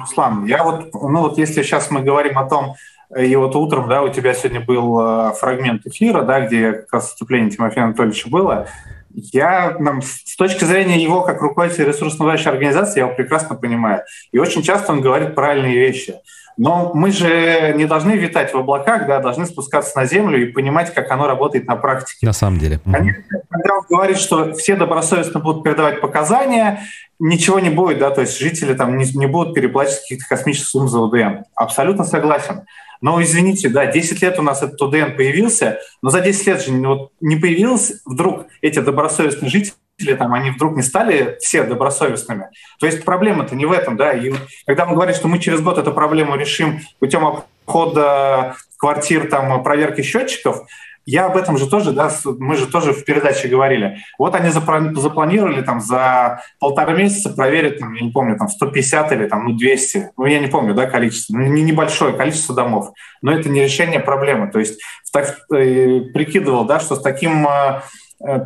Руслан. 0.00 0.44
Я 0.46 0.64
вот, 0.64 0.92
ну 0.94 1.20
вот 1.20 1.38
если 1.38 1.62
сейчас 1.62 1.90
мы 1.90 2.02
говорим 2.02 2.38
о 2.38 2.48
том, 2.48 2.74
и 3.16 3.34
вот 3.36 3.54
утром, 3.56 3.88
да, 3.88 4.02
у 4.02 4.08
тебя 4.08 4.32
сегодня 4.32 4.60
был 4.60 4.98
э, 5.00 5.32
фрагмент 5.34 5.86
эфира, 5.86 6.22
да, 6.22 6.46
где 6.46 6.72
как 6.72 6.92
раз 6.92 7.10
выступление 7.10 7.50
Тимофея 7.50 7.84
Анатольевича 7.84 8.30
было, 8.30 8.68
я, 9.14 9.76
нам, 9.78 10.00
с 10.00 10.36
точки 10.36 10.64
зрения 10.64 11.02
его 11.02 11.22
как 11.22 11.42
руководителя 11.42 11.88
ресурсно 11.88 12.32
организации, 12.32 13.00
я 13.00 13.06
его 13.06 13.14
прекрасно 13.14 13.54
понимаю. 13.54 14.02
И 14.30 14.38
очень 14.38 14.62
часто 14.62 14.92
он 14.92 15.02
говорит 15.02 15.34
правильные 15.34 15.76
вещи. 15.76 16.14
Но 16.56 16.92
мы 16.94 17.10
же 17.10 17.72
не 17.76 17.86
должны 17.86 18.12
витать 18.12 18.52
в 18.52 18.58
облаках, 18.58 19.06
да, 19.06 19.20
должны 19.20 19.46
спускаться 19.46 19.98
на 19.98 20.06
землю 20.06 20.40
и 20.40 20.52
понимать, 20.52 20.92
как 20.92 21.10
оно 21.10 21.26
работает 21.26 21.66
на 21.66 21.76
практике. 21.76 22.26
На 22.26 22.32
самом 22.32 22.58
деле. 22.58 22.80
Конечно, 22.84 23.22
когда 23.48 23.74
он 23.74 23.84
говорит, 23.88 24.18
что 24.18 24.52
все 24.54 24.76
добросовестно 24.76 25.40
будут 25.40 25.64
передавать 25.64 26.00
показания, 26.00 26.82
ничего 27.18 27.58
не 27.60 27.70
будет, 27.70 27.98
да, 27.98 28.10
то 28.10 28.20
есть 28.20 28.38
жители 28.38 28.74
там 28.74 28.96
не, 28.96 29.04
не 29.16 29.26
будут 29.26 29.54
переплачивать 29.54 30.02
каких-то 30.02 30.28
космических 30.28 30.68
сумм 30.68 30.88
за 30.88 31.00
УДН. 31.00 31.44
Абсолютно 31.54 32.04
согласен. 32.04 32.62
Но 33.00 33.20
извините, 33.20 33.68
да, 33.68 33.86
10 33.86 34.22
лет 34.22 34.38
у 34.38 34.42
нас 34.42 34.62
этот 34.62 34.80
УДН 34.80 35.16
появился, 35.16 35.80
но 36.02 36.10
за 36.10 36.20
10 36.20 36.46
лет 36.46 36.64
же 36.64 36.72
вот 36.86 37.10
не 37.20 37.36
появилось 37.36 38.00
вдруг 38.06 38.46
эти 38.60 38.78
добросовестные 38.78 39.50
жители, 39.50 39.74
там, 40.18 40.34
они 40.34 40.50
вдруг 40.50 40.76
не 40.76 40.82
стали 40.82 41.36
все 41.40 41.64
добросовестными. 41.64 42.48
То 42.80 42.86
есть 42.86 43.04
проблема-то 43.04 43.54
не 43.54 43.66
в 43.66 43.72
этом, 43.72 43.96
да. 43.96 44.12
И 44.12 44.32
когда 44.66 44.86
мы 44.86 44.94
говорим, 44.94 45.14
что 45.14 45.28
мы 45.28 45.38
через 45.38 45.60
год 45.60 45.78
эту 45.78 45.92
проблему 45.92 46.36
решим 46.36 46.80
путем 46.98 47.24
обхода 47.24 48.56
квартир, 48.78 49.28
там, 49.28 49.62
проверки 49.62 50.02
счетчиков, 50.02 50.66
я 51.04 51.26
об 51.26 51.36
этом 51.36 51.58
же 51.58 51.68
тоже, 51.68 51.92
да, 51.92 52.12
мы 52.38 52.56
же 52.56 52.66
тоже 52.66 52.92
в 52.92 53.04
передаче 53.04 53.48
говорили. 53.48 53.98
Вот 54.18 54.36
они 54.36 54.50
запланировали 54.50 55.60
там 55.62 55.80
за 55.80 56.42
полтора 56.60 56.94
месяца 56.94 57.30
проверить, 57.30 57.80
там, 57.80 57.92
я 57.94 58.06
не 58.06 58.12
помню, 58.12 58.36
там 58.38 58.48
150 58.48 59.12
или 59.12 59.26
там, 59.26 59.44
ну, 59.44 59.56
200, 59.56 60.12
ну, 60.16 60.26
я 60.26 60.38
не 60.38 60.46
помню, 60.46 60.74
да, 60.74 60.86
количество, 60.86 61.36
ну, 61.36 61.44
не 61.44 61.62
небольшое 61.62 62.12
количество 62.12 62.54
домов, 62.54 62.92
но 63.20 63.32
это 63.32 63.48
не 63.48 63.64
решение 63.64 63.98
проблемы. 63.98 64.50
То 64.52 64.60
есть 64.60 64.80
так, 65.12 65.40
э, 65.52 66.00
прикидывал, 66.14 66.64
да, 66.64 66.78
что 66.78 66.94
с 66.94 67.02
таким 67.02 67.48
э, 67.48 67.82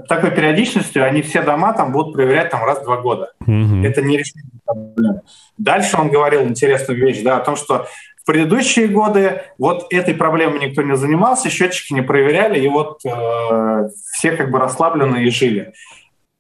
такой 0.09 0.31
периодичностью 0.31 1.05
они 1.05 1.23
все 1.23 1.43
дома 1.43 1.73
там 1.73 1.93
будут 1.93 2.15
проверять 2.15 2.51
там 2.51 2.65
раз 2.65 2.81
в 2.81 2.85
два 2.85 2.97
года. 2.97 3.33
Mm-hmm. 3.47 3.87
Это 3.87 4.03
не 4.03 4.17
решение 4.17 4.51
проблемы. 4.65 5.23
Дальше 5.59 5.97
он 5.99 6.11
говорил 6.11 6.43
интересную 6.43 6.99
вещь, 6.99 7.23
да, 7.23 7.37
о 7.37 7.41
том, 7.41 7.57
что 7.57 7.87
предыдущие 8.27 8.89
годы 8.89 9.43
вот 9.59 9.87
этой 9.91 10.15
проблемой 10.15 10.69
никто 10.69 10.83
не 10.83 10.97
занимался, 10.97 11.49
счетчики 11.49 11.93
не 11.93 12.03
проверяли, 12.03 12.59
и 12.59 12.69
вот 12.69 13.01
э, 13.05 13.89
все 14.13 14.33
как 14.33 14.51
бы 14.51 14.59
расслабленно 14.59 15.17
и 15.17 15.31
жили. 15.31 15.73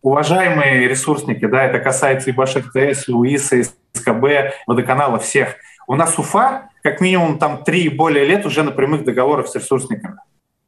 Уважаемые 0.02 0.88
ресурсники, 0.88 1.46
да, 1.46 1.64
это 1.64 1.78
касается 1.78 2.30
и 2.30 2.32
Башек 2.32 2.66
ТС, 2.72 3.08
и 3.08 3.12
УИСа, 3.12 3.56
и 3.56 3.62
СКБ, 3.94 4.54
водоканала, 4.66 5.18
всех. 5.18 5.56
У 5.86 5.94
нас 5.94 6.18
Уфа 6.18 6.68
как 6.82 7.00
минимум 7.00 7.38
там 7.38 7.64
три 7.64 7.82
и 7.82 7.88
более 7.88 8.24
лет 8.24 8.44
уже 8.46 8.62
на 8.62 8.72
прямых 8.72 9.04
договорах 9.04 9.46
с 9.46 9.54
ресурсниками. 9.54 10.16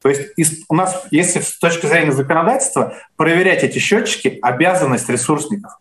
То 0.03 0.09
есть 0.09 0.65
у 0.69 0.75
нас, 0.75 1.07
если 1.11 1.41
с 1.41 1.59
точки 1.59 1.87
зрения 1.87 2.13
законодательства, 2.13 2.95
проверять 3.17 3.65
эти 3.65 3.79
счетчики– 3.79 4.39
обязанность 4.43 5.09
ресурсников. 5.09 5.73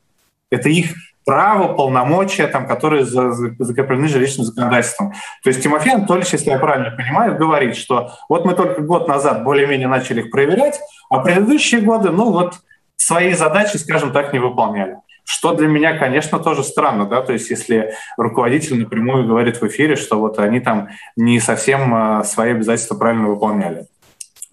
Это 0.49 0.69
их 0.69 0.93
право, 1.27 1.73
полномочия, 1.73 2.47
там, 2.47 2.67
которые 2.67 3.05
закреплены 3.05 4.07
жилищным 4.07 4.45
законодательством. 4.45 5.11
То 5.43 5.49
есть 5.49 5.61
Тимофей 5.61 5.93
Анатольевич, 5.93 6.31
если 6.31 6.51
я 6.51 6.57
правильно 6.57 6.91
понимаю, 6.91 7.37
говорит, 7.37 7.75
что 7.75 8.13
вот 8.29 8.45
мы 8.45 8.53
только 8.53 8.81
год 8.81 9.09
назад 9.09 9.43
более-менее 9.43 9.89
начали 9.89 10.21
их 10.21 10.31
проверять, 10.31 10.79
а 11.09 11.19
предыдущие 11.19 11.81
годы, 11.81 12.11
ну 12.11 12.31
вот, 12.31 12.55
свои 12.95 13.33
задачи, 13.33 13.75
скажем 13.75 14.13
так, 14.13 14.31
не 14.31 14.39
выполняли. 14.39 14.97
Что 15.25 15.53
для 15.53 15.67
меня, 15.67 15.97
конечно, 15.97 16.39
тоже 16.39 16.63
странно, 16.63 17.05
да, 17.05 17.21
то 17.21 17.33
есть 17.33 17.49
если 17.49 17.93
руководитель 18.15 18.79
напрямую 18.79 19.27
говорит 19.27 19.59
в 19.59 19.67
эфире, 19.67 19.97
что 19.97 20.17
вот 20.19 20.39
они 20.39 20.61
там 20.61 20.87
не 21.17 21.41
совсем 21.41 21.93
а, 21.93 22.23
свои 22.23 22.51
обязательства 22.51 22.95
правильно 22.95 23.27
выполняли. 23.27 23.87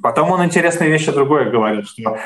Потом 0.03 0.31
он 0.31 0.45
интересные 0.45 0.91
вещи 0.91 1.13
другое 1.13 1.51
говорит, 1.51 1.87
что 1.87 2.19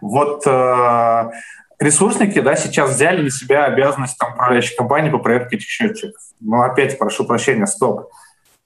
вот 0.00 0.42
э, 0.46 1.30
ресурсники 1.78 2.40
да, 2.40 2.56
сейчас 2.56 2.90
взяли 2.90 3.22
на 3.22 3.30
себя 3.30 3.64
обязанность 3.64 4.18
там, 4.18 4.32
управляющей 4.32 4.76
компании 4.76 5.10
по 5.10 5.18
проверке 5.18 5.56
этих 5.56 5.68
счетчиков. 5.68 6.20
Ну, 6.40 6.62
опять 6.62 6.98
прошу 6.98 7.24
прощения, 7.24 7.66
стоп. 7.66 8.10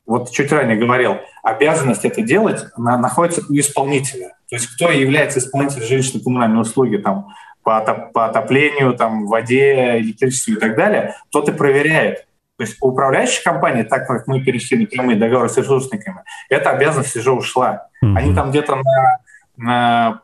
Вот 0.07 0.31
чуть 0.31 0.53
ранее 0.53 0.77
говорил, 0.77 1.17
обязанность 1.43 2.05
это 2.05 2.23
делать 2.23 2.65
она 2.77 2.97
находится 2.97 3.43
у 3.49 3.55
исполнителя. 3.55 4.37
То 4.49 4.57
есть 4.57 4.69
кто 4.75 4.91
является 4.91 5.41
исполнителем 5.41 5.83
жилищно-коммунальной 5.83 6.61
услуги 6.61 6.97
там, 6.99 7.35
по, 7.65 7.81
по 8.15 8.27
отоплению, 8.27 8.95
там, 8.95 9.27
воде, 9.27 9.99
электричеству 9.99 10.53
и 10.53 10.57
так 10.57 10.77
далее, 10.77 11.17
тот 11.31 11.49
и 11.49 11.53
проверяет. 11.53 12.26
То 12.57 12.65
есть 12.65 12.77
у 12.81 12.89
управляющей 12.89 13.43
компании, 13.43 13.83
так 13.83 14.07
как 14.07 14.27
мы 14.27 14.43
перешли 14.43 14.79
на 14.79 14.87
прямые 14.87 15.19
договоры 15.19 15.49
с 15.49 15.57
ресурсниками, 15.57 16.23
эта 16.49 16.71
обязанность 16.71 17.17
уже 17.17 17.33
ушла. 17.33 17.89
Mm-hmm. 18.03 18.17
Они 18.17 18.35
там 18.35 18.51
где-то 18.51 18.77
на, 18.77 19.19
на 19.57 20.21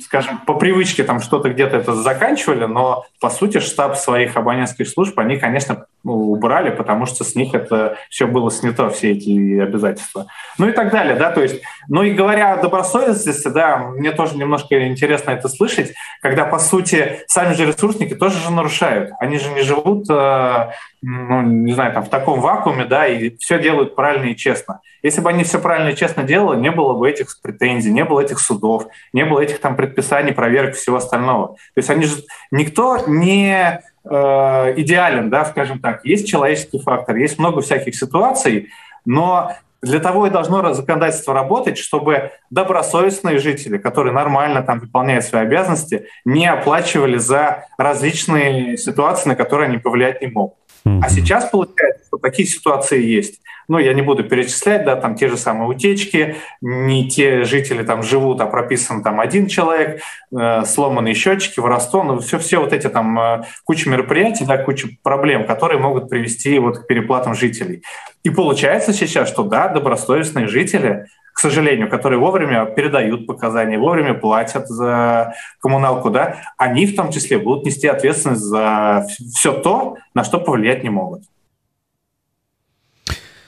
скажем, 0.00 0.38
по 0.38 0.54
привычке 0.54 1.04
там 1.04 1.20
что-то 1.20 1.50
где-то 1.50 1.76
это 1.76 1.94
заканчивали, 1.94 2.64
но 2.64 3.04
по 3.20 3.30
сути 3.30 3.60
штаб 3.60 3.96
своих 3.96 4.36
абонентских 4.36 4.88
служб 4.88 5.18
они, 5.18 5.36
конечно, 5.36 5.86
убрали, 6.04 6.70
потому 6.70 7.06
что 7.06 7.24
с 7.24 7.34
них 7.34 7.54
это 7.54 7.96
все 8.10 8.26
было 8.26 8.50
снято, 8.50 8.90
все 8.90 9.12
эти 9.12 9.58
обязательства. 9.58 10.26
Ну 10.58 10.68
и 10.68 10.72
так 10.72 10.90
далее, 10.90 11.16
да, 11.16 11.30
то 11.30 11.42
есть, 11.42 11.62
ну 11.88 12.02
и 12.02 12.12
говоря 12.12 12.54
о 12.54 12.62
добросовестности, 12.62 13.48
да, 13.48 13.78
мне 13.78 14.12
тоже 14.12 14.36
немножко 14.36 14.86
интересно 14.86 15.30
это 15.30 15.48
слышать, 15.48 15.92
когда, 16.20 16.44
по 16.44 16.58
сути, 16.58 17.20
сами 17.26 17.54
же 17.54 17.66
ресурсники 17.66 18.14
тоже 18.14 18.38
же 18.38 18.50
нарушают. 18.52 19.10
Они 19.18 19.38
же 19.38 19.50
не 19.50 19.62
живут, 19.62 20.08
э, 20.10 20.70
ну, 21.02 21.42
не 21.42 21.72
знаю, 21.72 21.92
там, 21.92 22.04
в 22.04 22.08
таком 22.08 22.40
вакууме, 22.40 22.84
да, 22.84 23.06
и 23.06 23.36
все 23.38 23.58
делают 23.58 23.94
правильно 23.94 24.26
и 24.26 24.36
честно. 24.36 24.80
Если 25.02 25.20
бы 25.20 25.30
они 25.30 25.44
все 25.44 25.58
правильно 25.58 25.90
и 25.90 25.96
честно 25.96 26.22
делали, 26.22 26.60
не 26.60 26.70
было 26.70 26.94
бы 26.94 27.08
этих 27.08 27.40
претензий, 27.42 27.92
не 27.92 28.04
было 28.04 28.20
этих 28.20 28.38
судов, 28.38 28.86
не 29.12 29.24
было 29.24 29.40
этих 29.40 29.60
там 29.60 29.76
предписаний, 29.76 30.32
проверок, 30.32 30.74
всего 30.74 30.96
остального. 30.96 31.48
То 31.48 31.78
есть 31.78 31.90
они 31.90 32.04
же... 32.04 32.16
Никто 32.50 32.98
не 33.06 33.82
идеален, 34.04 35.30
да, 35.30 35.44
скажем 35.44 35.78
так. 35.78 36.04
Есть 36.04 36.28
человеческий 36.28 36.78
фактор, 36.78 37.16
есть 37.16 37.38
много 37.38 37.62
всяких 37.62 37.94
ситуаций, 37.94 38.70
но 39.04 39.52
для 39.84 40.00
того 40.00 40.26
и 40.26 40.30
должно 40.30 40.72
законодательство 40.72 41.34
работать, 41.34 41.78
чтобы 41.78 42.30
добросовестные 42.50 43.38
жители, 43.38 43.76
которые 43.76 44.14
нормально 44.14 44.62
там 44.62 44.80
выполняют 44.80 45.24
свои 45.24 45.42
обязанности, 45.42 46.06
не 46.24 46.46
оплачивали 46.46 47.18
за 47.18 47.66
различные 47.76 48.78
ситуации, 48.78 49.28
на 49.28 49.36
которые 49.36 49.68
они 49.68 49.78
повлиять 49.78 50.22
не 50.22 50.28
могут. 50.28 50.63
А 50.84 51.08
сейчас 51.08 51.48
получается, 51.48 52.04
что 52.06 52.18
такие 52.18 52.46
ситуации 52.46 53.02
есть 53.02 53.40
ну, 53.68 53.78
я 53.78 53.94
не 53.94 54.02
буду 54.02 54.24
перечислять, 54.24 54.84
да, 54.84 54.96
там 54.96 55.14
те 55.14 55.28
же 55.28 55.36
самые 55.36 55.68
утечки, 55.68 56.36
не 56.60 57.08
те 57.08 57.44
жители 57.44 57.82
там 57.82 58.02
живут, 58.02 58.40
а 58.40 58.46
прописан 58.46 59.02
там 59.02 59.20
один 59.20 59.46
человек, 59.46 60.00
э, 60.36 60.64
сломанные 60.64 61.14
счетчики, 61.14 61.60
воровство, 61.60 62.02
ну, 62.02 62.18
все, 62.18 62.38
все 62.38 62.58
вот 62.58 62.72
эти 62.72 62.88
там 62.88 63.18
э, 63.18 63.44
куча 63.64 63.88
мероприятий, 63.88 64.44
да, 64.44 64.58
куча 64.58 64.88
проблем, 65.02 65.46
которые 65.46 65.78
могут 65.78 66.08
привести 66.08 66.58
вот 66.58 66.80
к 66.80 66.86
переплатам 66.86 67.34
жителей. 67.34 67.82
И 68.22 68.30
получается 68.30 68.92
сейчас, 68.92 69.28
что 69.28 69.44
да, 69.44 69.68
добросовестные 69.68 70.46
жители, 70.46 71.06
к 71.34 71.40
сожалению, 71.40 71.90
которые 71.90 72.20
вовремя 72.20 72.64
передают 72.64 73.26
показания, 73.26 73.76
вовремя 73.76 74.14
платят 74.14 74.68
за 74.68 75.34
коммуналку, 75.60 76.08
да, 76.08 76.36
они 76.56 76.86
в 76.86 76.94
том 76.94 77.10
числе 77.10 77.38
будут 77.38 77.66
нести 77.66 77.88
ответственность 77.88 78.42
за 78.42 79.04
все 79.34 79.52
то, 79.52 79.96
на 80.14 80.22
что 80.22 80.38
повлиять 80.38 80.84
не 80.84 80.90
могут. 80.90 81.24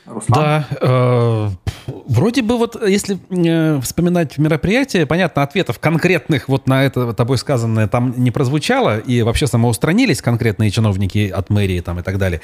Руслан? 0.04 0.40
Да, 0.40 0.68
э, 0.80 1.48
вроде 2.06 2.42
бы 2.42 2.58
вот, 2.58 2.80
если 2.88 3.18
э, 3.30 3.80
вспоминать 3.80 4.36
мероприятие, 4.36 5.06
понятно, 5.06 5.42
ответов 5.42 5.78
конкретных 5.78 6.48
вот 6.48 6.66
на 6.66 6.84
это 6.84 7.12
тобой 7.12 7.38
сказанное 7.38 7.86
там 7.86 8.14
не 8.16 8.32
прозвучало, 8.32 8.98
и 8.98 9.22
вообще 9.22 9.46
самоустранились 9.46 10.20
конкретные 10.20 10.70
чиновники 10.70 11.28
от 11.28 11.50
мэрии 11.50 11.80
там 11.80 12.00
и 12.00 12.02
так 12.02 12.18
далее. 12.18 12.40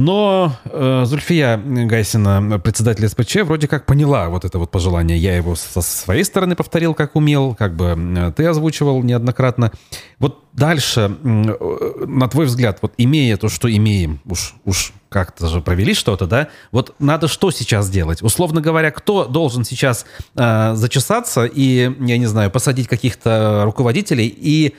Но 0.00 0.56
э, 0.64 1.02
Зульфия 1.04 1.58
Гайсина, 1.58 2.58
председатель 2.58 3.06
СПЧ, 3.06 3.42
вроде 3.42 3.68
как 3.68 3.84
поняла 3.84 4.30
вот 4.30 4.46
это 4.46 4.58
вот 4.58 4.70
пожелание. 4.70 5.18
Я 5.18 5.36
его 5.36 5.54
со 5.54 5.82
своей 5.82 6.24
стороны 6.24 6.56
повторил, 6.56 6.94
как 6.94 7.16
умел, 7.16 7.54
как 7.54 7.76
бы 7.76 8.32
ты 8.34 8.46
озвучивал 8.46 9.02
неоднократно. 9.02 9.72
Вот 10.18 10.44
дальше, 10.54 11.18
э, 11.22 12.04
на 12.06 12.28
твой 12.28 12.46
взгляд, 12.46 12.78
вот 12.80 12.94
имея 12.96 13.36
то, 13.36 13.50
что 13.50 13.70
имеем, 13.70 14.20
уж, 14.24 14.54
уж 14.64 14.94
как-то 15.10 15.48
же 15.48 15.60
провели 15.60 15.92
что-то, 15.92 16.26
да? 16.26 16.48
Вот 16.72 16.94
надо 16.98 17.28
что 17.28 17.50
сейчас 17.50 17.90
делать? 17.90 18.22
Условно 18.22 18.62
говоря, 18.62 18.90
кто 18.92 19.26
должен 19.26 19.64
сейчас 19.64 20.06
э, 20.34 20.72
зачесаться 20.76 21.44
и, 21.44 21.94
я 22.00 22.16
не 22.16 22.26
знаю, 22.26 22.50
посадить 22.50 22.88
каких-то 22.88 23.62
руководителей 23.66 24.34
и 24.34 24.74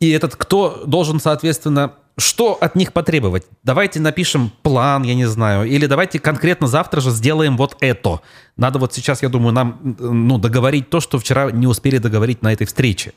и 0.00 0.10
этот 0.10 0.36
кто 0.36 0.84
должен, 0.86 1.18
соответственно, 1.18 1.94
что 2.18 2.58
от 2.60 2.74
них 2.74 2.92
потребовать? 2.92 3.46
Давайте 3.62 4.00
напишем 4.00 4.50
план, 4.62 5.04
я 5.04 5.14
не 5.14 5.26
знаю, 5.26 5.68
или 5.68 5.86
давайте 5.86 6.18
конкретно 6.18 6.66
завтра 6.66 7.00
же 7.00 7.10
сделаем 7.10 7.56
вот 7.56 7.76
это. 7.80 8.20
Надо 8.56 8.78
вот 8.78 8.92
сейчас, 8.92 9.22
я 9.22 9.28
думаю, 9.28 9.52
нам 9.52 9.96
ну, 9.98 10.38
договорить 10.38 10.90
то, 10.90 11.00
что 11.00 11.18
вчера 11.18 11.50
не 11.50 11.66
успели 11.66 11.98
договорить 11.98 12.42
на 12.42 12.52
этой 12.52 12.66
встрече. 12.66 13.12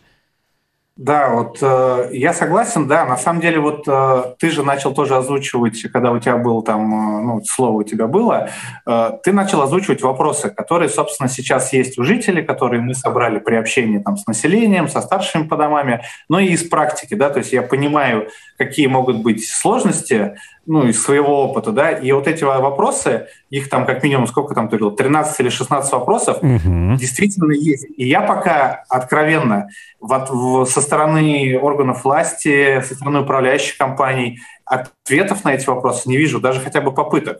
Да, 1.01 1.29
вот 1.31 1.58
э, 1.63 2.10
я 2.12 2.31
согласен, 2.31 2.88
да, 2.88 3.05
на 3.05 3.17
самом 3.17 3.41
деле 3.41 3.60
вот 3.60 3.88
э, 3.88 4.24
ты 4.38 4.51
же 4.51 4.62
начал 4.62 4.93
тоже 4.93 5.15
озвучивать, 5.15 5.81
когда 5.91 6.12
у 6.12 6.20
тебя 6.20 6.38
был 6.38 6.62
там, 6.62 6.93
э, 6.93 7.22
ну, 7.24 7.41
слово 7.43 7.77
у 7.77 7.84
тебя 7.84 8.05
было, 8.05 8.50
э, 8.86 9.12
ты 9.24 9.34
начал 9.34 9.63
озвучивать 9.63 10.03
вопросы, 10.03 10.51
которые, 10.51 10.89
собственно, 10.89 11.27
сейчас 11.27 11.74
есть 11.74 11.98
у 11.98 12.03
жителей, 12.03 12.43
которые 12.43 12.84
мы 12.84 12.93
собрали 12.93 13.39
при 13.39 13.55
общении 13.55 13.98
там 13.98 14.15
с 14.15 14.27
населением, 14.27 14.88
со 14.88 15.01
старшими 15.01 15.48
по 15.48 15.58
домами, 15.58 16.03
но 16.29 16.39
и 16.39 16.50
из 16.50 16.70
практики, 16.70 17.15
да, 17.15 17.31
то 17.31 17.39
есть 17.39 17.51
я 17.51 17.63
понимаю, 17.63 18.27
какие 18.60 18.86
могут 18.86 19.24
быть 19.24 19.43
сложности, 19.43 20.36
ну, 20.65 20.88
из 20.88 21.01
своего 21.01 21.44
опыта, 21.44 21.72
да, 21.72 21.91
и 21.91 22.12
вот 22.12 22.27
эти 22.27 22.44
вопросы, 22.44 23.27
их 23.50 23.70
там 23.70 23.86
как 23.86 24.03
минимум, 24.03 24.27
сколько 24.27 24.53
там 24.53 24.70
ты 24.70 24.77
говорил, 24.77 24.96
13 24.96 25.39
или 25.39 25.50
16 25.50 25.91
вопросов, 25.91 26.38
угу. 26.38 26.96
действительно 26.98 27.53
есть. 27.53 27.88
И 27.98 28.08
я 28.08 28.22
пока 28.22 28.84
откровенно 28.88 29.70
вот, 30.00 30.30
в, 30.30 30.65
со 30.65 30.82
стороны 30.82 31.58
органов 31.60 32.03
власти, 32.03 32.82
со 32.82 32.94
стороны 32.94 33.22
управляющих 33.22 33.77
компаний 33.77 34.39
ответов 34.65 35.44
на 35.44 35.53
эти 35.53 35.68
вопросы 35.68 36.08
не 36.08 36.18
вижу, 36.18 36.39
даже 36.39 36.62
хотя 36.62 36.80
бы 36.82 36.94
попыток. 36.94 37.39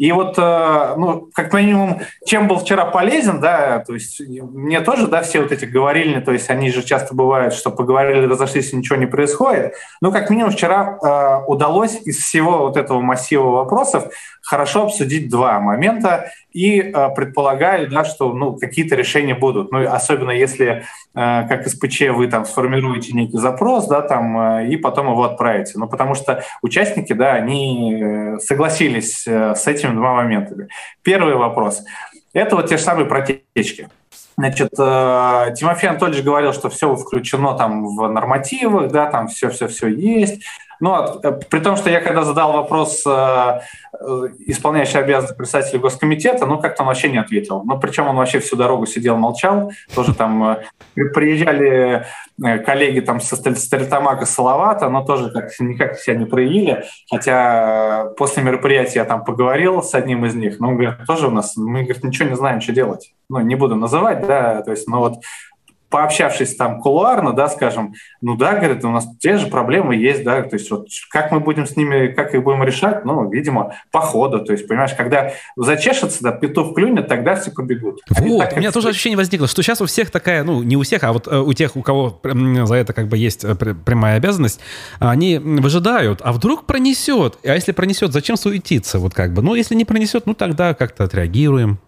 И 0.00 0.12
вот, 0.12 0.38
э, 0.38 0.94
ну, 0.96 1.28
как 1.34 1.52
минимум, 1.52 2.00
чем 2.24 2.48
был 2.48 2.58
вчера 2.58 2.86
полезен, 2.86 3.38
да, 3.38 3.80
то 3.80 3.92
есть 3.92 4.18
мне 4.18 4.80
тоже, 4.80 5.08
да, 5.08 5.20
все 5.20 5.42
вот 5.42 5.52
эти 5.52 5.66
говорили, 5.66 6.20
то 6.20 6.32
есть 6.32 6.48
они 6.48 6.70
же 6.70 6.82
часто 6.82 7.14
бывают, 7.14 7.52
что 7.52 7.70
поговорили, 7.70 8.24
разошлись, 8.24 8.72
и 8.72 8.76
ничего 8.76 8.96
не 8.96 9.04
происходит. 9.04 9.74
Но 10.00 10.10
как 10.10 10.30
минимум 10.30 10.52
вчера 10.52 10.96
э, 11.02 11.44
удалось 11.46 12.00
из 12.06 12.16
всего 12.16 12.60
вот 12.60 12.78
этого 12.78 13.02
массива 13.02 13.50
вопросов 13.50 14.10
хорошо 14.50 14.82
обсудить 14.86 15.30
два 15.30 15.60
момента 15.60 16.32
и 16.52 16.80
э, 16.80 17.08
предполагаю, 17.14 17.88
да, 17.88 18.04
что 18.04 18.32
ну, 18.32 18.56
какие-то 18.56 18.96
решения 18.96 19.36
будут. 19.36 19.70
Ну, 19.70 19.88
особенно 19.88 20.32
если, 20.32 20.66
э, 20.66 20.82
как 21.14 21.68
СПЧ, 21.68 22.08
вы 22.10 22.26
там 22.26 22.44
сформируете 22.44 23.12
некий 23.12 23.38
запрос, 23.38 23.86
да, 23.86 24.02
там, 24.02 24.58
э, 24.58 24.68
и 24.68 24.76
потом 24.76 25.06
его 25.06 25.22
отправите. 25.22 25.74
Ну, 25.76 25.86
потому 25.86 26.16
что 26.16 26.42
участники, 26.62 27.12
да, 27.12 27.34
они 27.34 27.94
э, 27.94 28.38
согласились 28.40 29.24
э, 29.28 29.54
с 29.54 29.68
этими 29.68 29.92
двумя 29.92 30.14
моментами. 30.14 30.66
Первый 31.02 31.36
вопрос. 31.36 31.84
Это 32.32 32.56
вот 32.56 32.68
те 32.68 32.76
же 32.76 32.82
самые 32.82 33.06
протечки. 33.06 33.88
Значит, 34.36 34.72
э, 34.76 35.54
Тимофей 35.56 35.90
Анатольевич 35.90 36.24
говорил, 36.24 36.52
что 36.52 36.70
все 36.70 36.96
включено 36.96 37.56
там 37.56 37.84
в 37.86 38.08
нормативах, 38.08 38.90
да, 38.90 39.06
там 39.06 39.28
все-все-все 39.28 39.86
есть. 39.86 40.42
Но 40.80 41.20
э, 41.22 41.32
при 41.32 41.60
том, 41.60 41.76
что 41.76 41.90
я 41.90 42.00
когда 42.00 42.24
задал 42.24 42.52
вопрос 42.52 43.02
э, 43.06 43.10
э, 43.10 44.28
исполняющей 44.46 44.98
обязанности 44.98 45.36
председателя 45.36 45.78
госкомитета, 45.78 46.46
ну, 46.46 46.58
как-то 46.58 46.82
он 46.82 46.88
вообще 46.88 47.10
не 47.10 47.18
ответил. 47.18 47.62
Ну, 47.64 47.78
причем 47.78 48.08
он 48.08 48.16
вообще 48.16 48.40
всю 48.40 48.56
дорогу 48.56 48.86
сидел, 48.86 49.16
молчал. 49.16 49.72
Тоже 49.94 50.14
там 50.14 50.58
приезжали 50.94 52.06
коллеги 52.64 53.00
там 53.00 53.20
со 53.20 53.36
Стерлитамака, 53.36 54.24
Салавата, 54.24 54.88
но 54.88 55.04
тоже 55.04 55.30
как, 55.30 55.50
никак 55.60 55.98
себя 55.98 56.16
не 56.16 56.24
проявили. 56.24 56.84
Хотя 57.10 58.06
после 58.16 58.42
мероприятия 58.42 59.00
я 59.00 59.04
там 59.04 59.24
поговорил 59.24 59.82
с 59.82 59.94
одним 59.94 60.24
из 60.24 60.34
них, 60.34 60.58
но 60.58 60.68
он 60.68 60.76
говорит, 60.76 61.04
тоже 61.06 61.28
у 61.28 61.30
нас, 61.30 61.56
мы, 61.56 61.82
говорит, 61.82 62.02
ничего 62.02 62.28
не 62.28 62.36
знаем, 62.36 62.60
что 62.60 62.72
делать. 62.72 63.12
Ну, 63.28 63.40
не 63.40 63.54
буду 63.54 63.76
называть, 63.76 64.26
да, 64.26 64.62
то 64.62 64.70
есть, 64.70 64.88
ну 64.88 64.98
вот 64.98 65.18
пообщавшись 65.90 66.56
там 66.56 66.80
кулуарно, 66.80 67.32
да, 67.32 67.48
скажем, 67.48 67.94
ну 68.20 68.36
да, 68.36 68.54
говорит, 68.54 68.84
у 68.84 68.90
нас 68.90 69.06
те 69.18 69.36
же 69.36 69.48
проблемы 69.48 69.96
есть, 69.96 70.22
да, 70.22 70.42
то 70.42 70.56
есть 70.56 70.70
вот 70.70 70.86
как 71.10 71.32
мы 71.32 71.40
будем 71.40 71.66
с 71.66 71.76
ними, 71.76 72.08
как 72.08 72.34
их 72.34 72.42
будем 72.42 72.62
решать, 72.62 73.04
ну, 73.04 73.28
видимо, 73.28 73.74
по 73.90 74.00
ходу, 74.00 74.44
то 74.44 74.52
есть, 74.52 74.68
понимаешь, 74.68 74.94
когда 74.94 75.32
зачешется, 75.56 76.22
да, 76.22 76.32
петух 76.32 76.74
клюнет, 76.74 77.08
тогда 77.08 77.34
все 77.34 77.50
побегут. 77.50 78.00
Они 78.14 78.30
вот, 78.30 78.38
так, 78.38 78.52
у 78.54 78.56
меня 78.60 78.70
тоже 78.70 78.88
ощущение 78.88 79.16
возникло, 79.16 79.48
что 79.48 79.62
сейчас 79.62 79.80
у 79.80 79.86
всех 79.86 80.10
такая, 80.10 80.44
ну, 80.44 80.62
не 80.62 80.76
у 80.76 80.82
всех, 80.82 81.02
а 81.02 81.12
вот 81.12 81.26
э, 81.26 81.38
у 81.38 81.52
тех, 81.52 81.76
у 81.76 81.82
кого 81.82 82.20
за 82.22 82.74
это 82.74 82.92
как 82.92 83.08
бы 83.08 83.18
есть 83.18 83.44
э, 83.44 83.54
прямая 83.54 84.16
обязанность, 84.16 84.60
они 85.00 85.38
выжидают, 85.38 86.20
а 86.22 86.32
вдруг 86.32 86.66
пронесет, 86.66 87.38
а 87.44 87.54
если 87.54 87.72
пронесет, 87.72 88.12
зачем 88.12 88.36
суетиться, 88.36 88.98
вот 88.98 89.12
как 89.14 89.34
бы, 89.34 89.42
ну, 89.42 89.54
если 89.54 89.74
не 89.74 89.84
пронесет, 89.84 90.26
ну, 90.26 90.34
тогда 90.34 90.74
как-то 90.74 91.04
отреагируем. 91.04 91.78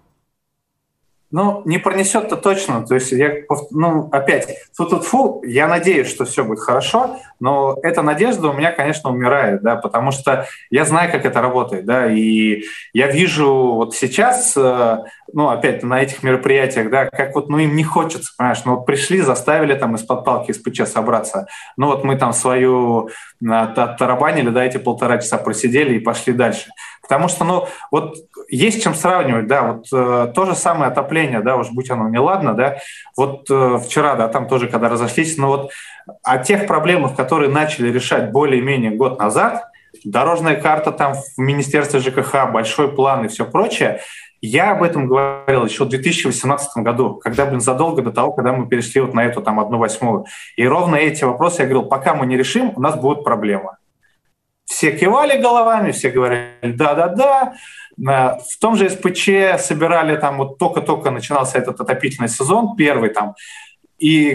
Ну, 1.33 1.63
не 1.65 1.79
пронесет-то 1.79 2.37
точно. 2.37 2.87
То 2.87 2.95
есть, 2.95 3.11
я, 3.11 3.33
ну, 3.71 4.09
опять, 4.13 4.49
тут 4.77 4.91
тут 4.91 5.05
фу, 5.05 5.43
я 5.47 5.67
надеюсь, 5.67 6.09
что 6.09 6.27
все 6.27 6.45
будет 6.45 6.61
хорошо, 6.61 7.17
но 7.41 7.79
эта 7.83 8.03
надежда 8.03 8.49
у 8.49 8.53
меня, 8.53 8.71
конечно, 8.71 9.11
умирает, 9.11 9.63
да, 9.63 9.77
потому 9.77 10.11
что 10.11 10.47
я 10.71 10.85
знаю, 10.85 11.11
как 11.11 11.25
это 11.25 11.41
работает, 11.41 11.87
да, 11.87 12.13
и 12.13 12.65
я 12.93 13.09
вижу 13.09 13.51
вот 13.51 13.95
сейчас, 13.95 14.55
э, 14.57 14.99
ну, 15.33 15.49
опять 15.49 15.83
на 15.83 16.03
этих 16.03 16.23
мероприятиях, 16.23 16.91
да, 16.91 17.07
как 17.07 17.35
вот, 17.35 17.49
ну, 17.49 17.59
им 17.59 17.75
не 17.77 17.85
хочется, 17.85 18.33
понимаешь, 18.37 18.63
ну, 18.67 18.77
вот 18.77 18.85
пришли, 18.85 19.23
заставили 19.23 19.75
там 19.75 19.97
из-под 19.97 20.27
палки, 20.27 20.51
из 20.51 20.59
ПЧ 20.59 20.83
собраться, 20.87 21.47
ну, 21.79 21.87
вот 21.87 22.05
мы 22.05 22.17
там 22.17 22.35
свою 22.35 23.09
тарабанили, 23.41 24.51
да, 24.51 24.65
эти 24.65 24.77
полтора 24.77 25.17
часа 25.17 25.39
просидели 25.39 25.95
и 25.95 26.01
пошли 26.01 26.35
дальше. 26.35 26.69
Потому 27.13 27.29
что, 27.29 27.45
ну, 27.45 27.67
вот 27.91 28.17
есть 28.49 28.83
чем 28.83 28.95
сравнивать, 28.95 29.47
да, 29.47 29.63
вот 29.65 29.87
э, 29.93 30.33
то 30.35 30.47
же 30.47 30.55
самое 30.55 30.91
отопление, 30.91 31.43
да, 31.43 31.57
уж 31.59 31.69
будь 31.69 31.91
оно 31.91 32.09
неладно, 32.09 32.55
да, 32.55 32.79
вот 33.19 33.51
э, 33.51 33.79
вчера, 33.85 34.15
да, 34.15 34.29
там 34.29 34.49
тоже, 34.49 34.67
когда 34.67 34.89
разошлись, 34.89 35.37
но 35.37 35.49
вот 35.49 35.73
о 36.23 36.39
тех 36.39 36.67
проблемах, 36.67 37.15
которые 37.15 37.51
начали 37.51 37.93
решать 37.93 38.33
более-менее 38.33 38.93
год 38.93 39.19
назад, 39.19 39.63
дорожная 40.05 40.59
карта 40.59 40.91
там 40.91 41.13
в 41.13 41.39
Министерстве 41.39 42.01
ЖКХ, 42.01 42.51
большой 42.51 42.91
план 42.91 43.27
и 43.27 43.29
все 43.29 43.45
прочее, 43.45 44.01
я 44.41 44.73
об 44.73 44.83
этом 44.83 45.07
говорил 45.07 45.67
еще 45.67 45.85
в 45.85 45.91
2018 45.91 46.79
году, 46.79 47.17
когда, 47.17 47.45
блин, 47.45 47.61
задолго 47.61 48.01
до 48.01 48.11
того, 48.11 48.33
когда 48.33 48.55
мы 48.55 48.67
перешли 48.69 49.03
вот 49.03 49.13
на 49.13 49.23
эту 49.23 49.43
там 49.43 49.61
одну 49.61 49.77
восьмую. 49.77 50.25
И 50.57 50.67
ровно 50.67 50.97
эти 50.97 51.25
вопросы 51.25 51.61
я 51.61 51.69
говорил, 51.69 51.91
пока 51.91 52.15
мы 52.15 52.25
не 52.25 52.39
решим, 52.39 52.73
у 52.75 52.81
нас 52.81 52.97
будет 52.97 53.23
проблема 53.23 53.77
все 54.65 54.93
кивали 54.93 55.41
головами, 55.41 55.93
все 55.93 56.11
говорили 56.11 56.51
«да-да-да». 56.63 57.55
Э, 57.99 58.39
в 58.39 58.59
том 58.61 58.77
же 58.77 58.89
СПЧ 58.89 59.59
собирали 59.59 60.17
там, 60.17 60.39
вот 60.39 60.59
только-только 60.59 61.11
начинался 61.11 61.59
этот 61.59 61.81
отопительный 61.81 62.29
сезон, 62.29 62.77
первый 62.77 63.11
там, 63.11 63.35
и 63.99 64.35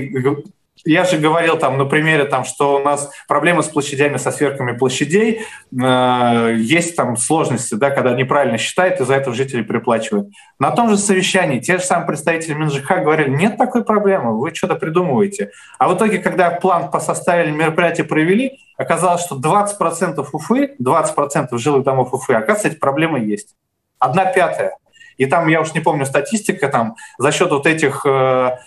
я 0.85 1.03
же 1.03 1.17
говорил 1.17 1.57
там 1.57 1.77
на 1.77 1.85
примере, 1.85 2.25
там, 2.25 2.43
что 2.45 2.77
у 2.77 2.79
нас 2.79 3.09
проблемы 3.27 3.63
с 3.63 3.67
площадями, 3.67 4.17
со 4.17 4.31
сверками 4.31 4.77
площадей, 4.77 5.41
э, 5.71 6.55
есть 6.57 6.95
там 6.95 7.17
сложности, 7.17 7.75
да, 7.75 7.89
когда 7.89 8.13
неправильно 8.13 8.57
считают, 8.57 8.99
из-за 8.99 9.15
этого 9.15 9.35
жители 9.35 9.63
переплачивают. 9.63 10.29
На 10.59 10.71
том 10.71 10.89
же 10.89 10.97
совещании 10.97 11.59
те 11.59 11.77
же 11.77 11.83
самые 11.83 12.07
представители 12.07 12.53
МинЖХ 12.53 12.87
говорили, 13.03 13.29
нет 13.29 13.57
такой 13.57 13.83
проблемы, 13.83 14.39
вы 14.39 14.53
что-то 14.53 14.75
придумываете. 14.75 15.51
А 15.79 15.87
в 15.87 15.95
итоге, 15.95 16.19
когда 16.19 16.49
план 16.51 16.91
по 16.91 16.99
составили, 16.99 17.51
мероприятие 17.51 18.05
провели, 18.05 18.59
оказалось, 18.77 19.23
что 19.23 19.35
20% 19.39 20.25
Уфы, 20.31 20.75
20% 20.81 21.57
жилых 21.57 21.83
домов 21.83 22.13
Уфы, 22.13 22.33
оказывается, 22.33 22.69
эти 22.69 22.77
проблемы 22.77 23.19
есть. 23.19 23.55
Одна 23.99 24.25
пятая. 24.25 24.77
И 25.17 25.25
там, 25.25 25.47
я 25.47 25.61
уж 25.61 25.73
не 25.73 25.79
помню, 25.79 26.05
статистика, 26.05 26.67
там, 26.67 26.95
за 27.17 27.31
счет 27.31 27.49
вот 27.49 27.65
этих 27.65 28.05
э, 28.05 28.57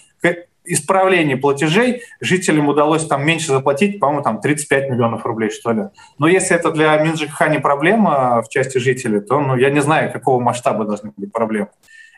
исправлении 0.72 1.34
платежей 1.34 2.02
жителям 2.20 2.68
удалось 2.68 3.06
там 3.06 3.24
меньше 3.24 3.48
заплатить, 3.48 3.98
по-моему, 4.00 4.22
там 4.22 4.40
35 4.40 4.90
миллионов 4.90 5.24
рублей, 5.24 5.50
что 5.50 5.72
ли. 5.72 5.82
Но 6.18 6.28
если 6.28 6.56
это 6.56 6.70
для 6.70 6.96
МинЖКХ 6.98 7.48
не 7.48 7.58
проблема 7.58 8.42
в 8.42 8.48
части 8.48 8.78
жителей, 8.78 9.20
то 9.20 9.40
ну, 9.40 9.56
я 9.56 9.70
не 9.70 9.80
знаю, 9.80 10.12
какого 10.12 10.40
масштаба 10.40 10.84
должны 10.84 11.12
быть 11.16 11.32
проблемы. 11.32 11.68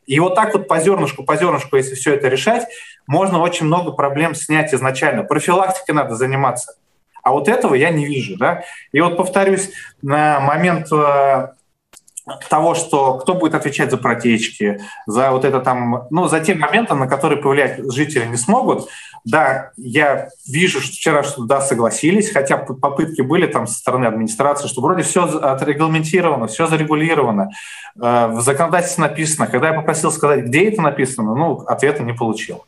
И 0.07 0.19
вот 0.19 0.35
так 0.35 0.53
вот 0.55 0.67
по 0.69 0.79
зернышку, 0.81 1.25
по 1.25 1.37
зернышку, 1.37 1.77
если 1.77 1.95
все 1.95 2.15
это 2.15 2.29
решать, 2.29 2.67
можно 3.07 3.41
очень 3.41 3.67
много 3.67 3.93
проблем 3.93 4.35
снять 4.35 4.75
изначально. 4.75 5.23
Профилактикой 5.23 5.95
надо 5.95 6.17
заниматься. 6.17 6.75
А 7.23 7.31
вот 7.31 7.49
этого 7.49 7.75
я 7.75 7.91
не 7.91 8.05
вижу. 8.05 8.37
Да? 8.37 8.65
И 8.91 9.01
вот 9.01 9.17
повторюсь, 9.17 9.71
на 10.03 10.41
момент 10.41 10.89
э, 10.93 11.49
того, 12.49 12.75
что 12.75 13.15
кто 13.15 13.35
будет 13.35 13.55
отвечать 13.55 13.91
за 13.91 13.97
протечки, 13.97 14.81
за 15.07 15.31
вот 15.31 15.45
это 15.45 15.61
там, 15.61 16.07
ну, 16.11 16.29
за 16.29 16.41
те 16.41 16.55
моменты, 16.55 16.95
на 16.95 17.09
которые 17.09 17.43
повлиять 17.43 17.81
жители 17.93 18.27
не 18.27 18.37
смогут. 18.37 18.89
Да, 19.25 19.71
я 19.77 20.29
вижу, 20.49 20.81
что 20.81 20.93
вчера 20.93 21.23
что 21.23 21.45
да, 21.45 21.61
согласились, 21.61 22.33
хотя 22.33 22.57
попытки 22.57 23.23
были 23.23 23.47
там 23.47 23.69
со 23.69 23.75
стороны 23.75 24.07
администрации, 24.07 24.67
что 24.67 24.81
вроде 24.81 25.03
все 25.03 25.25
отрегламентировано, 25.25 26.49
все 26.49 26.67
зарегулировано, 26.67 27.51
э, 28.01 28.27
в 28.27 28.41
законодательстве 28.41 29.03
написано. 29.03 29.47
Когда 29.47 29.69
я 29.69 29.75
попросил 29.75 30.11
сказать, 30.11 30.45
где 30.47 30.69
это 30.69 30.83
написано, 30.83 31.35
ну, 31.37 31.61
ответа 31.67 32.03
не 32.03 32.15
получил. 32.15 32.65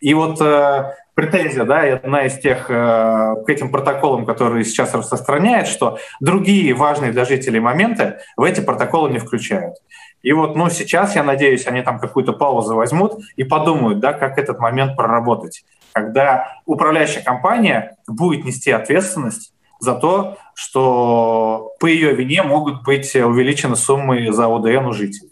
И 0.00 0.14
вот 0.14 0.40
э, 0.40 0.94
претензия, 1.14 1.64
да, 1.64 1.80
одна 1.82 2.24
из 2.24 2.38
тех 2.38 2.70
э, 2.70 3.34
к 3.44 3.48
этим 3.48 3.70
протоколам, 3.70 4.24
которые 4.24 4.64
сейчас 4.64 4.94
распространяют, 4.94 5.68
что 5.68 5.98
другие 6.20 6.72
важные 6.72 7.12
для 7.12 7.24
жителей 7.24 7.60
моменты 7.60 8.18
в 8.36 8.42
эти 8.42 8.60
протоколы 8.60 9.10
не 9.10 9.18
включают. 9.18 9.76
И 10.22 10.32
вот, 10.32 10.56
ну, 10.56 10.70
сейчас, 10.70 11.16
я 11.16 11.22
надеюсь, 11.22 11.66
они 11.66 11.82
там 11.82 11.98
какую-то 11.98 12.32
паузу 12.32 12.74
возьмут 12.74 13.20
и 13.36 13.44
подумают, 13.44 14.00
да, 14.00 14.12
как 14.12 14.38
этот 14.38 14.58
момент 14.58 14.96
проработать, 14.96 15.64
когда 15.92 16.58
управляющая 16.66 17.22
компания 17.22 17.96
будет 18.06 18.44
нести 18.44 18.70
ответственность 18.70 19.52
за 19.80 19.94
то, 19.94 20.36
что 20.54 21.72
по 21.80 21.86
ее 21.86 22.14
вине 22.14 22.42
могут 22.42 22.84
быть 22.84 23.14
увеличены 23.14 23.76
суммы 23.76 24.30
за 24.30 24.46
ОДН 24.46 24.86
у 24.86 24.92
жителей. 24.92 25.30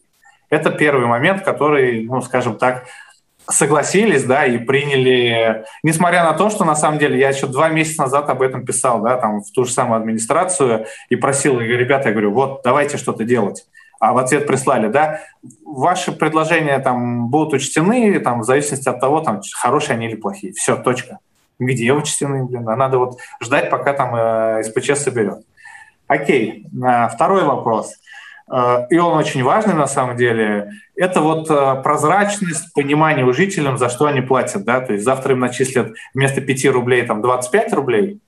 Это 0.50 0.70
первый 0.70 1.06
момент, 1.06 1.42
который, 1.42 2.06
ну, 2.06 2.22
скажем 2.22 2.56
так, 2.56 2.86
согласились, 3.50 4.24
да, 4.24 4.44
и 4.44 4.58
приняли, 4.58 5.64
несмотря 5.82 6.24
на 6.24 6.34
то, 6.34 6.50
что 6.50 6.64
на 6.64 6.74
самом 6.74 6.98
деле 6.98 7.18
я 7.18 7.30
еще 7.30 7.46
два 7.46 7.68
месяца 7.68 8.02
назад 8.02 8.28
об 8.28 8.42
этом 8.42 8.64
писал, 8.64 9.00
да, 9.02 9.16
там 9.16 9.40
в 9.40 9.50
ту 9.52 9.64
же 9.64 9.72
самую 9.72 9.98
администрацию 9.98 10.86
и 11.08 11.16
просил, 11.16 11.58
ребята, 11.58 12.08
я 12.08 12.12
говорю, 12.12 12.32
вот, 12.32 12.60
давайте 12.62 12.98
что-то 12.98 13.24
делать. 13.24 13.66
А 14.00 14.12
в 14.12 14.18
ответ 14.18 14.46
прислали, 14.46 14.88
да, 14.88 15.20
ваши 15.64 16.12
предложения 16.12 16.78
там 16.78 17.28
будут 17.28 17.54
учтены, 17.54 18.20
там, 18.20 18.40
в 18.40 18.44
зависимости 18.44 18.88
от 18.88 19.00
того, 19.00 19.20
там, 19.20 19.40
хорошие 19.54 19.94
они 19.94 20.06
или 20.06 20.14
плохие. 20.14 20.52
Все, 20.52 20.76
точка. 20.76 21.18
Где 21.58 21.92
учтены, 21.92 22.44
блин, 22.44 22.68
а 22.68 22.76
надо 22.76 22.98
вот 22.98 23.18
ждать, 23.42 23.70
пока 23.70 23.92
там 23.92 24.14
э, 24.14 24.62
СПЧ 24.62 24.94
соберет. 24.94 25.44
Окей, 26.06 26.66
второй 27.12 27.42
вопрос. 27.42 27.94
И 28.90 28.96
он 28.96 29.18
очень 29.18 29.42
важный 29.42 29.74
на 29.74 29.86
самом 29.86 30.16
деле. 30.16 30.70
Это 30.96 31.20
вот 31.20 31.48
прозрачность, 31.82 32.72
понимание 32.72 33.26
у 33.26 33.32
жителям, 33.32 33.76
за 33.76 33.90
что 33.90 34.06
они 34.06 34.22
платят. 34.22 34.64
Да? 34.64 34.80
То 34.80 34.94
есть 34.94 35.04
завтра 35.04 35.34
им 35.34 35.40
начислят 35.40 35.92
вместо 36.14 36.40
5 36.40 36.66
рублей 36.66 37.02
там, 37.02 37.20
25 37.20 37.72
рублей. 37.74 38.20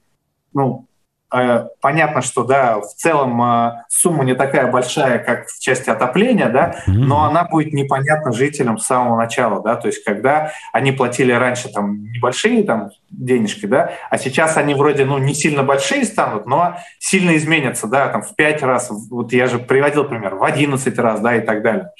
Ну, 0.52 0.87
Э, 0.89 0.89
понятно, 1.31 2.23
что 2.23 2.45
да, 2.45 2.81
в 2.81 2.95
целом 2.95 3.40
э, 3.43 3.85
сумма 3.88 4.25
не 4.25 4.35
такая 4.35 4.66
большая, 4.66 5.19
как 5.19 5.47
в 5.49 5.61
части 5.61 5.88
отопления, 5.88 6.49
да, 6.49 6.83
но 6.87 7.25
она 7.25 7.45
будет 7.45 7.73
непонятна 7.73 8.33
жителям 8.33 8.79
с 8.79 8.87
самого 8.87 9.16
начала, 9.16 9.62
да, 9.62 9.77
то 9.77 9.87
есть 9.87 10.03
когда 10.03 10.53
они 10.73 10.90
платили 10.93 11.33
раньше 11.33 11.69
там 11.69 12.05
небольшие 12.11 12.64
там 12.64 12.90
денежки, 13.11 13.66
да, 13.66 13.93
а 14.11 14.19
сейчас 14.19 14.57
они 14.57 14.75
вроде 14.75 15.05
ну 15.05 15.19
не 15.19 15.35
сильно 15.35 15.62
большие 15.62 16.05
станут, 16.05 16.47
но 16.47 16.77
сильно 16.99 17.37
изменятся, 17.37 17.87
да, 17.87 18.09
там 18.09 18.23
в 18.23 18.35
5 18.35 18.62
раз, 18.62 18.90
вот 18.90 19.33
я 19.33 19.47
же 19.47 19.61
приводил 19.61 20.05
пример, 20.05 20.35
в 20.35 20.43
11 20.43 20.99
раз, 20.99 21.21
да, 21.21 21.37
и 21.37 21.40
так 21.40 21.62
далее. 21.62 21.90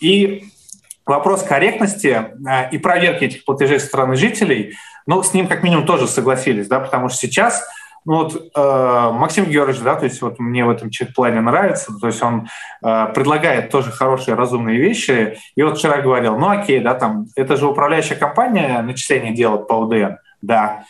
И 0.00 0.44
вопрос 1.04 1.42
корректности 1.42 2.28
э, 2.48 2.70
и 2.70 2.78
проверки 2.78 3.24
этих 3.24 3.44
платежей 3.44 3.78
со 3.78 3.86
стороны 3.86 4.16
жителей, 4.16 4.74
ну, 5.06 5.22
с 5.22 5.34
ним 5.34 5.48
как 5.48 5.62
минимум 5.62 5.86
тоже 5.86 6.06
согласились, 6.06 6.68
да, 6.68 6.80
потому 6.80 7.08
что 7.08 7.18
сейчас 7.18 7.66
ну 8.04 8.24
вот 8.24 8.34
э, 8.34 9.10
Максим 9.12 9.44
Георгиевич, 9.44 9.82
да, 9.82 9.94
то 9.94 10.04
есть 10.04 10.22
вот 10.22 10.38
мне 10.38 10.64
в 10.64 10.70
этом 10.70 10.90
плане 11.14 11.40
нравится, 11.40 11.92
то 12.00 12.06
есть 12.06 12.22
он 12.22 12.48
э, 12.82 13.06
предлагает 13.14 13.70
тоже 13.70 13.90
хорошие, 13.90 14.34
разумные 14.34 14.78
вещи. 14.78 15.38
И 15.54 15.62
вот 15.62 15.78
вчера 15.78 15.98
говорил, 15.98 16.38
ну 16.38 16.48
окей, 16.48 16.80
да, 16.80 16.94
там, 16.94 17.26
это 17.36 17.56
же 17.56 17.66
управляющая 17.66 18.16
компания 18.16 18.80
начисление 18.82 19.34
делает 19.34 19.68
по 19.68 19.74
УДН, 19.74 20.14
да. 20.42 20.84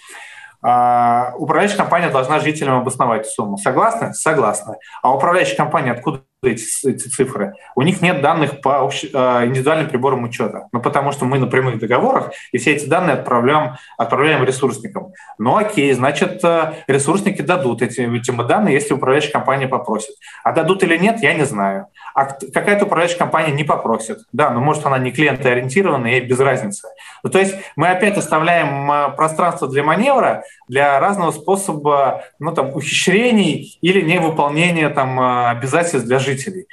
А, 0.62 1.33
управляющая 1.38 1.79
компания 1.79 2.11
должна 2.11 2.38
жителям 2.38 2.79
обосновать 2.79 3.27
сумму. 3.27 3.57
Согласны? 3.57 4.12
Согласны. 4.12 4.77
А 5.03 5.14
управляющая 5.14 5.57
компания 5.57 5.92
откуда 5.92 6.23
эти, 6.42 6.88
эти 6.88 7.09
цифры? 7.09 7.55
У 7.74 7.83
них 7.83 8.00
нет 8.00 8.20
данных 8.20 8.61
по 8.61 8.81
общ... 8.81 9.05
А, 9.12 9.44
индивидуальным 9.44 9.88
приборам 9.88 10.24
учета. 10.24 10.68
Ну, 10.72 10.81
потому 10.81 11.12
что 11.12 11.24
мы 11.24 11.38
на 11.38 11.46
прямых 11.46 11.79
договорах, 11.79 12.33
и 12.53 12.59
все 12.59 12.72
эти 12.72 12.87
данные 12.87 13.14
отправляем, 13.14 13.76
отправляем 13.98 14.44
ресурсникам. 14.44 15.12
Ну, 15.38 15.57
окей, 15.57 15.92
значит, 15.92 16.42
э, 16.44 16.74
ресурсники 16.87 17.42
дадут 17.42 17.83
эти, 17.83 18.00
эти 18.00 18.31
данные, 18.31 18.74
если 18.74 18.94
управляющая 18.94 19.33
компания 19.33 19.68
попросит. 19.68 20.14
А 20.44 20.53
дадут 20.53 20.83
или 20.83 20.96
нет, 20.96 21.20
я 21.22 21.35
не 21.35 21.44
знаю 21.44 21.87
а 22.14 22.25
какая-то 22.25 22.85
управляющая 22.85 23.18
компания 23.18 23.53
не 23.53 23.64
попросит. 23.64 24.18
Да, 24.33 24.51
но 24.51 24.61
может 24.61 24.85
она 24.87 24.99
не 24.99 25.12
клиентоориентированная, 25.12 26.12
ей 26.12 26.20
без 26.20 26.38
разницы. 26.38 26.88
Ну, 27.23 27.31
то 27.31 27.38
есть 27.38 27.55
мы 27.77 27.88
опять 27.88 28.16
оставляем 28.16 28.90
а, 28.90 29.09
пространство 29.11 29.68
для 29.68 29.83
маневра, 29.83 30.44
для 30.68 30.99
разного 31.01 31.31
способа 31.31 32.25
ну, 32.38 32.53
там, 32.53 32.75
ухищрений 32.75 33.79
или 33.81 34.01
невыполнения 34.01 34.88
там, 34.90 35.18
а, 35.20 35.51
обязательств 35.51 36.07
для 36.07 36.18
жителей. 36.18 36.66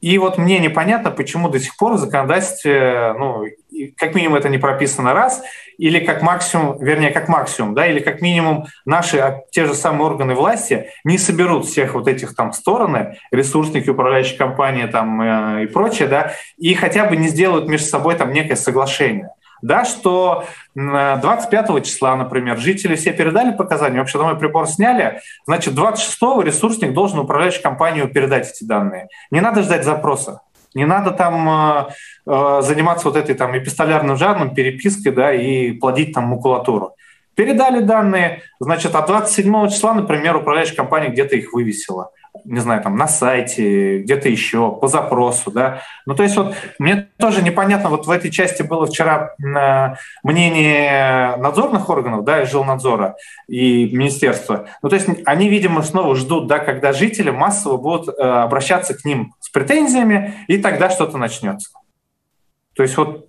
И 0.00 0.18
вот 0.18 0.36
мне 0.36 0.58
непонятно, 0.58 1.10
почему 1.10 1.48
до 1.48 1.58
сих 1.58 1.78
пор 1.78 1.94
в 1.94 1.98
законодательстве, 1.98 3.14
ну, 3.18 3.46
как 3.96 4.14
минимум 4.14 4.36
это 4.36 4.48
не 4.48 4.58
прописано 4.58 5.14
раз, 5.14 5.42
или 5.78 5.98
как 5.98 6.22
максимум, 6.22 6.78
вернее, 6.78 7.10
как 7.10 7.28
максимум, 7.28 7.74
да, 7.74 7.86
или 7.86 8.00
как 8.00 8.20
минимум 8.20 8.66
наши 8.84 9.18
а, 9.18 9.42
те 9.50 9.66
же 9.66 9.74
самые 9.74 10.06
органы 10.06 10.34
власти 10.34 10.90
не 11.04 11.18
соберут 11.18 11.66
всех 11.66 11.94
вот 11.94 12.08
этих 12.08 12.34
там 12.34 12.52
стороны, 12.52 13.18
ресурсники, 13.30 13.90
управляющие 13.90 14.38
компании 14.38 14.86
там 14.86 15.20
э, 15.20 15.64
и 15.64 15.66
прочее, 15.66 16.08
да, 16.08 16.32
и 16.56 16.74
хотя 16.74 17.06
бы 17.06 17.16
не 17.16 17.28
сделают 17.28 17.68
между 17.68 17.86
собой 17.86 18.14
там 18.14 18.32
некое 18.32 18.56
соглашение 18.56 19.30
да, 19.64 19.86
что 19.86 20.44
25 20.74 21.84
числа, 21.84 22.16
например, 22.16 22.58
жители 22.58 22.96
все 22.96 23.14
передали 23.14 23.56
показания, 23.56 23.98
вообще 23.98 24.18
домой 24.18 24.38
прибор 24.38 24.68
сняли, 24.68 25.22
значит, 25.46 25.72
26-го 25.72 26.42
ресурсник 26.42 26.92
должен 26.92 27.18
управляющей 27.18 27.62
компанию 27.62 28.08
передать 28.08 28.50
эти 28.50 28.64
данные. 28.64 29.08
Не 29.30 29.40
надо 29.40 29.62
ждать 29.62 29.84
запроса. 29.84 30.42
Не 30.74 30.86
надо 30.86 31.12
там 31.12 31.48
э, 31.48 31.86
э, 32.26 32.62
заниматься 32.62 33.08
вот 33.08 33.16
этой 33.16 33.34
там 33.34 33.56
эпистолярным 33.56 34.16
жанром, 34.16 34.54
перепиской, 34.54 35.12
да, 35.12 35.32
и 35.32 35.72
плодить 35.72 36.12
там 36.12 36.24
макулатуру. 36.24 36.94
Передали 37.34 37.80
данные, 37.80 38.42
значит, 38.60 38.94
а 38.94 39.02
27 39.02 39.68
числа, 39.68 39.94
например, 39.94 40.36
управляющая 40.36 40.76
компания 40.76 41.08
где-то 41.08 41.36
их 41.36 41.52
вывесила 41.52 42.10
не 42.44 42.60
знаю, 42.60 42.82
там 42.82 42.96
на 42.96 43.08
сайте, 43.08 44.00
где-то 44.00 44.28
еще, 44.28 44.72
по 44.72 44.88
запросу, 44.88 45.50
да. 45.50 45.80
Ну, 46.04 46.14
то 46.14 46.22
есть 46.22 46.36
вот 46.36 46.54
мне 46.78 47.08
тоже 47.16 47.42
непонятно, 47.42 47.88
вот 47.88 48.06
в 48.06 48.10
этой 48.10 48.30
части 48.30 48.62
было 48.62 48.86
вчера 48.86 49.34
э, 49.38 49.94
мнение 50.22 51.36
надзорных 51.36 51.88
органов, 51.88 52.24
да, 52.24 52.42
и 52.42 52.46
жилнадзора, 52.46 53.16
и 53.48 53.90
министерства. 53.94 54.66
Ну, 54.82 54.88
то 54.88 54.96
есть 54.96 55.08
они, 55.24 55.48
видимо, 55.48 55.82
снова 55.82 56.14
ждут, 56.16 56.46
да, 56.46 56.58
когда 56.58 56.92
жители 56.92 57.30
массово 57.30 57.76
будут 57.76 58.08
э, 58.08 58.22
обращаться 58.22 58.94
к 58.94 59.04
ним 59.04 59.34
с 59.40 59.48
претензиями, 59.48 60.34
и 60.48 60.58
тогда 60.58 60.90
что-то 60.90 61.16
начнется. 61.16 61.70
То 62.74 62.82
есть 62.82 62.96
вот 62.96 63.28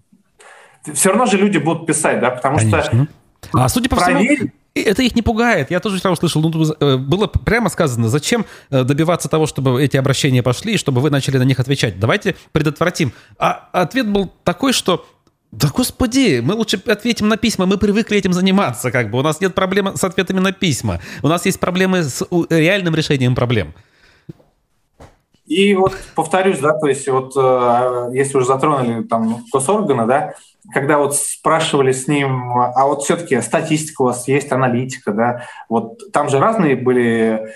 все 0.93 1.09
равно 1.09 1.25
же 1.25 1.37
люди 1.37 1.57
будут 1.57 1.85
писать, 1.85 2.19
да, 2.19 2.31
потому 2.31 2.57
Конечно. 2.57 2.81
что... 2.81 3.07
А 3.53 3.69
судя 3.69 3.89
по 3.89 3.95
проверь... 3.95 4.51
всему, 4.75 4.91
это 4.91 5.03
их 5.03 5.15
не 5.15 5.21
пугает. 5.21 5.71
Я 5.71 5.79
тоже 5.79 5.97
вчера 5.97 6.11
услышал, 6.11 6.41
ну, 6.41 6.75
э, 6.79 6.97
было 6.97 7.27
прямо 7.27 7.69
сказано, 7.69 8.09
зачем 8.09 8.45
э, 8.69 8.83
добиваться 8.83 9.29
того, 9.29 9.47
чтобы 9.47 9.81
эти 9.83 9.97
обращения 9.97 10.43
пошли, 10.43 10.73
и 10.73 10.77
чтобы 10.77 11.01
вы 11.01 11.09
начали 11.09 11.37
на 11.37 11.43
них 11.43 11.59
отвечать. 11.59 11.99
Давайте 11.99 12.35
предотвратим. 12.51 13.13
А 13.37 13.69
ответ 13.71 14.07
был 14.07 14.31
такой, 14.43 14.73
что 14.73 15.05
да 15.51 15.69
господи, 15.73 16.41
мы 16.43 16.53
лучше 16.53 16.81
ответим 16.85 17.29
на 17.29 17.37
письма, 17.37 17.65
мы 17.65 17.77
привыкли 17.77 18.17
этим 18.17 18.33
заниматься, 18.33 18.91
как 18.91 19.09
бы. 19.09 19.19
У 19.19 19.21
нас 19.21 19.39
нет 19.39 19.55
проблем 19.55 19.95
с 19.95 20.03
ответами 20.03 20.39
на 20.39 20.51
письма. 20.51 20.99
У 21.23 21.29
нас 21.29 21.45
есть 21.45 21.61
проблемы 21.61 22.03
с 22.03 22.25
реальным 22.49 22.93
решением 22.93 23.35
проблем. 23.35 23.73
И 25.45 25.75
вот 25.75 25.95
повторюсь, 26.15 26.59
да, 26.59 26.73
то 26.73 26.87
есть 26.87 27.07
вот 27.07 27.33
э, 27.37 28.09
если 28.13 28.37
уже 28.37 28.47
затронули 28.47 29.03
там 29.03 29.43
госорганы, 29.53 30.07
да, 30.07 30.33
когда 30.73 30.97
вот 30.97 31.15
спрашивали 31.15 31.91
с 31.91 32.07
ним, 32.07 32.57
а 32.57 32.87
вот 32.87 33.03
все-таки 33.03 33.39
статистика 33.41 34.01
у 34.01 34.05
вас 34.05 34.27
есть, 34.27 34.51
аналитика, 34.51 35.11
да, 35.11 35.43
вот 35.69 36.11
там 36.11 36.29
же 36.29 36.39
разные 36.39 36.75
были 36.75 37.53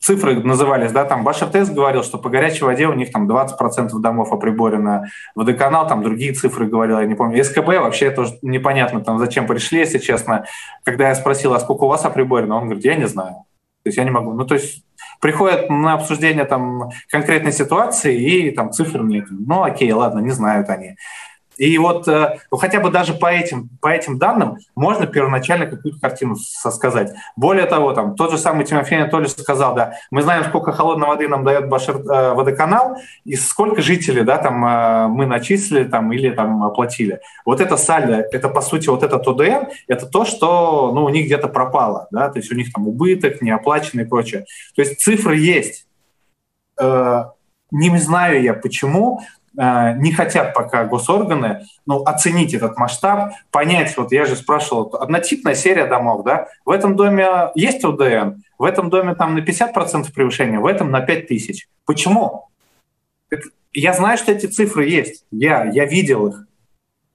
цифры 0.00 0.42
назывались, 0.42 0.90
да, 0.90 1.04
там 1.04 1.22
Башев 1.22 1.50
Тест 1.50 1.72
говорил, 1.72 2.02
что 2.02 2.18
по 2.18 2.30
горячей 2.30 2.64
воде 2.64 2.88
у 2.88 2.94
них 2.94 3.12
там 3.12 3.30
20% 3.30 3.90
домов 4.00 4.32
оприборено, 4.32 5.06
водоканал 5.36 5.86
там 5.86 6.02
другие 6.02 6.32
цифры 6.32 6.66
говорил, 6.66 6.98
я 6.98 7.06
не 7.06 7.14
помню, 7.14 7.44
СКБ 7.44 7.68
вообще 7.68 8.10
тоже 8.10 8.38
непонятно, 8.42 9.02
там 9.02 9.18
зачем 9.18 9.46
пришли, 9.46 9.78
если 9.80 9.98
честно. 9.98 10.46
Когда 10.82 11.08
я 11.08 11.14
спросил, 11.14 11.54
а 11.54 11.60
сколько 11.60 11.84
у 11.84 11.88
вас 11.88 12.04
оприборено, 12.04 12.56
он 12.56 12.64
говорит, 12.64 12.84
я 12.84 12.96
не 12.96 13.06
знаю. 13.06 13.44
То 13.84 13.88
есть 13.88 13.98
я 13.98 14.04
не 14.04 14.10
могу. 14.10 14.32
Ну, 14.32 14.44
то 14.44 14.54
есть 14.54 14.82
приходят 15.20 15.70
на 15.70 15.94
обсуждение 15.94 16.44
там 16.44 16.90
конкретной 17.10 17.52
ситуации 17.52 18.48
и 18.48 18.50
там 18.50 18.72
цифры 18.72 19.02
мне, 19.02 19.24
ну 19.30 19.62
окей, 19.62 19.92
ладно, 19.92 20.20
не 20.20 20.30
знают 20.30 20.68
они. 20.68 20.96
И 21.56 21.76
вот 21.78 22.06
э, 22.08 22.38
ну, 22.50 22.58
хотя 22.58 22.80
бы 22.80 22.90
даже 22.90 23.14
по 23.14 23.26
этим, 23.26 23.70
по 23.80 23.88
этим 23.88 24.18
данным 24.18 24.58
можно 24.74 25.06
первоначально 25.06 25.66
какую-то 25.66 25.98
картину 26.00 26.36
сказать. 26.36 27.12
Более 27.36 27.66
того, 27.66 27.92
там, 27.92 28.14
тот 28.14 28.30
же 28.30 28.38
самый 28.38 28.64
Тимофей 28.64 29.00
Анатольевич 29.00 29.32
сказал, 29.32 29.74
да, 29.74 29.94
мы 30.10 30.22
знаем, 30.22 30.44
сколько 30.44 30.72
холодной 30.72 31.08
воды 31.08 31.28
нам 31.28 31.44
дает 31.44 31.68
Башир, 31.68 31.96
э, 31.96 32.34
водоканал, 32.34 32.96
и 33.24 33.36
сколько 33.36 33.80
жителей 33.82 34.22
да, 34.22 34.38
там, 34.38 34.64
э, 34.64 35.08
мы 35.08 35.26
начислили 35.26 35.84
там, 35.84 36.12
или 36.12 36.30
там, 36.30 36.62
оплатили. 36.62 37.20
Вот 37.44 37.60
это 37.60 37.76
сальдо, 37.76 38.26
это 38.32 38.48
по 38.48 38.60
сути 38.60 38.88
вот 38.88 39.02
этот 39.02 39.26
ОДН, 39.26 39.68
это 39.88 40.06
то, 40.06 40.24
что 40.24 40.92
ну, 40.94 41.04
у 41.04 41.08
них 41.08 41.26
где-то 41.26 41.48
пропало. 41.48 42.08
Да? 42.10 42.28
То 42.28 42.38
есть 42.38 42.52
у 42.52 42.54
них 42.54 42.72
там 42.72 42.86
убыток, 42.86 43.40
неоплаченный 43.40 44.04
и 44.04 44.06
прочее. 44.06 44.44
То 44.74 44.82
есть 44.82 45.00
цифры 45.00 45.36
есть. 45.36 45.86
Э, 46.80 47.24
не 47.70 47.96
знаю 47.98 48.42
я 48.42 48.54
почему, 48.54 49.20
не 49.56 50.12
хотят 50.12 50.54
пока 50.54 50.84
госорганы 50.84 51.66
ну, 51.86 52.02
оценить 52.02 52.54
этот 52.54 52.76
масштаб, 52.76 53.32
понять, 53.50 53.96
вот 53.96 54.12
я 54.12 54.24
же 54.24 54.36
спрашивал, 54.36 54.94
однотипная 55.00 55.54
серия 55.54 55.86
домов, 55.86 56.24
да, 56.24 56.48
в 56.64 56.70
этом 56.70 56.96
доме 56.96 57.50
есть 57.54 57.84
ОДН, 57.84 58.42
в 58.58 58.64
этом 58.64 58.90
доме 58.90 59.14
там 59.14 59.34
на 59.34 59.40
50% 59.40 60.12
превышения, 60.12 60.60
в 60.60 60.66
этом 60.66 60.90
на 60.90 61.00
5 61.00 61.28
тысяч. 61.28 61.68
Почему? 61.84 62.48
Я 63.72 63.92
знаю, 63.92 64.18
что 64.18 64.32
эти 64.32 64.46
цифры 64.46 64.86
есть, 64.88 65.24
я, 65.30 65.64
я 65.64 65.84
видел 65.84 66.26
их. 66.28 66.46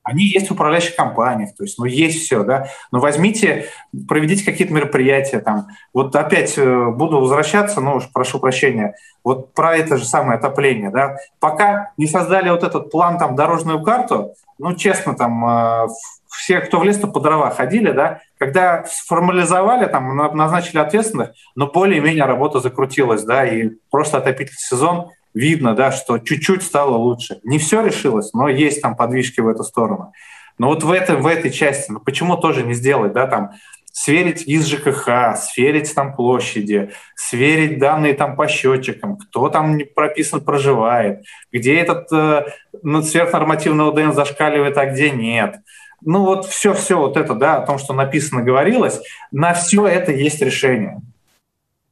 Они 0.03 0.23
есть 0.23 0.49
в 0.49 0.53
управляющих 0.53 0.95
компаниях, 0.95 1.55
то 1.55 1.63
есть, 1.63 1.77
ну, 1.77 1.85
есть 1.85 2.23
все, 2.23 2.43
да. 2.43 2.67
Но 2.91 2.99
возьмите, 2.99 3.67
проведите 4.07 4.43
какие-то 4.43 4.73
мероприятия 4.73 5.39
там. 5.39 5.67
Вот 5.93 6.15
опять 6.15 6.57
э, 6.57 6.85
буду 6.87 7.19
возвращаться, 7.19 7.81
ну 7.81 7.95
уж 7.95 8.11
прошу 8.11 8.39
прощения, 8.39 8.95
вот 9.23 9.53
про 9.53 9.77
это 9.77 9.97
же 9.97 10.05
самое 10.05 10.39
отопление, 10.39 10.89
да. 10.89 11.17
Пока 11.39 11.91
не 11.97 12.07
создали 12.07 12.49
вот 12.49 12.63
этот 12.63 12.89
план, 12.89 13.19
там, 13.19 13.35
дорожную 13.35 13.83
карту, 13.83 14.33
ну, 14.57 14.75
честно, 14.75 15.15
там, 15.15 15.45
э, 15.45 15.87
все, 16.27 16.61
кто 16.61 16.79
в 16.79 16.83
лес, 16.83 16.97
то 16.97 17.07
по 17.07 17.19
дрова 17.19 17.51
ходили, 17.51 17.91
да, 17.91 18.21
когда 18.39 18.83
сформализовали, 18.85 19.85
там, 19.85 20.15
назначили 20.15 20.79
ответственных, 20.79 21.31
но 21.55 21.67
более-менее 21.67 22.25
работа 22.25 22.59
закрутилась, 22.59 23.23
да, 23.23 23.45
и 23.45 23.71
просто 23.91 24.17
отопительный 24.17 24.57
сезон 24.57 25.09
видно, 25.33 25.75
да, 25.75 25.91
что 25.91 26.17
чуть-чуть 26.17 26.63
стало 26.63 26.95
лучше. 26.95 27.39
Не 27.43 27.57
все 27.57 27.83
решилось, 27.83 28.33
но 28.33 28.47
есть 28.49 28.81
там 28.81 28.95
подвижки 28.95 29.39
в 29.39 29.47
эту 29.47 29.63
сторону. 29.63 30.13
Но 30.57 30.67
вот 30.67 30.83
в, 30.83 30.91
этом, 30.91 31.21
в 31.21 31.27
этой 31.27 31.51
части, 31.51 31.91
ну 31.91 31.99
почему 31.99 32.37
тоже 32.37 32.63
не 32.63 32.73
сделать, 32.73 33.13
да, 33.13 33.27
там, 33.27 33.51
сверить 33.91 34.43
из 34.43 34.67
ЖКХ, 34.67 35.35
сверить 35.37 35.93
там 35.93 36.15
площади, 36.15 36.91
сверить 37.15 37.79
данные 37.79 38.13
там 38.13 38.35
по 38.35 38.47
счетчикам, 38.47 39.17
кто 39.17 39.49
там 39.49 39.79
прописан 39.93 40.41
проживает, 40.41 41.23
где 41.51 41.75
этот 41.75 42.11
э, 42.11 42.45
ну, 42.83 43.01
сверхнормативный 43.01 43.89
ОДН 43.89 44.13
зашкаливает, 44.13 44.77
а 44.77 44.85
где 44.85 45.11
нет. 45.11 45.57
Ну 46.03 46.25
вот 46.25 46.45
все-все 46.45 46.97
вот 46.97 47.17
это, 47.17 47.35
да, 47.35 47.57
о 47.57 47.65
том, 47.65 47.77
что 47.77 47.93
написано, 47.93 48.41
говорилось, 48.41 49.01
на 49.31 49.53
все 49.53 49.85
это 49.87 50.11
есть 50.11 50.41
решение. 50.41 51.01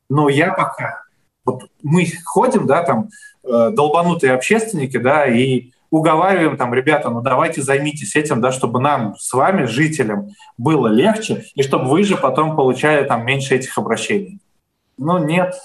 Но 0.10 0.30
я 0.30 0.52
пока, 0.52 1.04
вот 1.46 1.70
мы 1.84 2.08
ходим, 2.26 2.66
да, 2.66 2.84
там, 2.84 3.10
долбанутые 3.50 4.34
общественники, 4.34 4.98
да, 4.98 5.26
и 5.26 5.72
уговариваем 5.90 6.58
там, 6.58 6.74
ребята, 6.74 7.10
ну 7.10 7.22
давайте 7.22 7.62
займитесь 7.62 8.16
этим, 8.16 8.42
да, 8.42 8.52
чтобы 8.52 8.80
нам 8.80 9.16
с 9.18 9.34
вами, 9.34 9.66
жителям, 9.66 10.30
было 10.58 10.88
легче, 10.88 11.46
и 11.56 11.64
чтобы 11.64 11.86
вы 11.86 12.04
же 12.04 12.16
потом 12.16 12.56
получали 12.56 13.06
там 13.06 13.26
меньше 13.26 13.56
этих 13.56 13.78
обращений. 13.78 14.40
Ну 14.98 15.18
нет, 15.18 15.56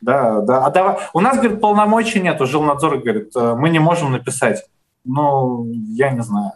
да, 0.00 0.40
да. 0.40 0.64
А 0.64 0.70
давай... 0.70 0.98
У 1.14 1.20
нас, 1.20 1.36
говорит, 1.38 1.60
полномочий 1.60 2.20
нет, 2.20 2.40
у 2.40 2.46
жилнадзора, 2.46 2.98
говорит, 2.98 3.34
э, 3.34 3.54
мы 3.56 3.70
не 3.70 3.78
можем 3.78 4.12
написать. 4.12 4.64
Ну, 5.04 5.66
я 5.94 6.10
не 6.10 6.20
знаю. 6.22 6.52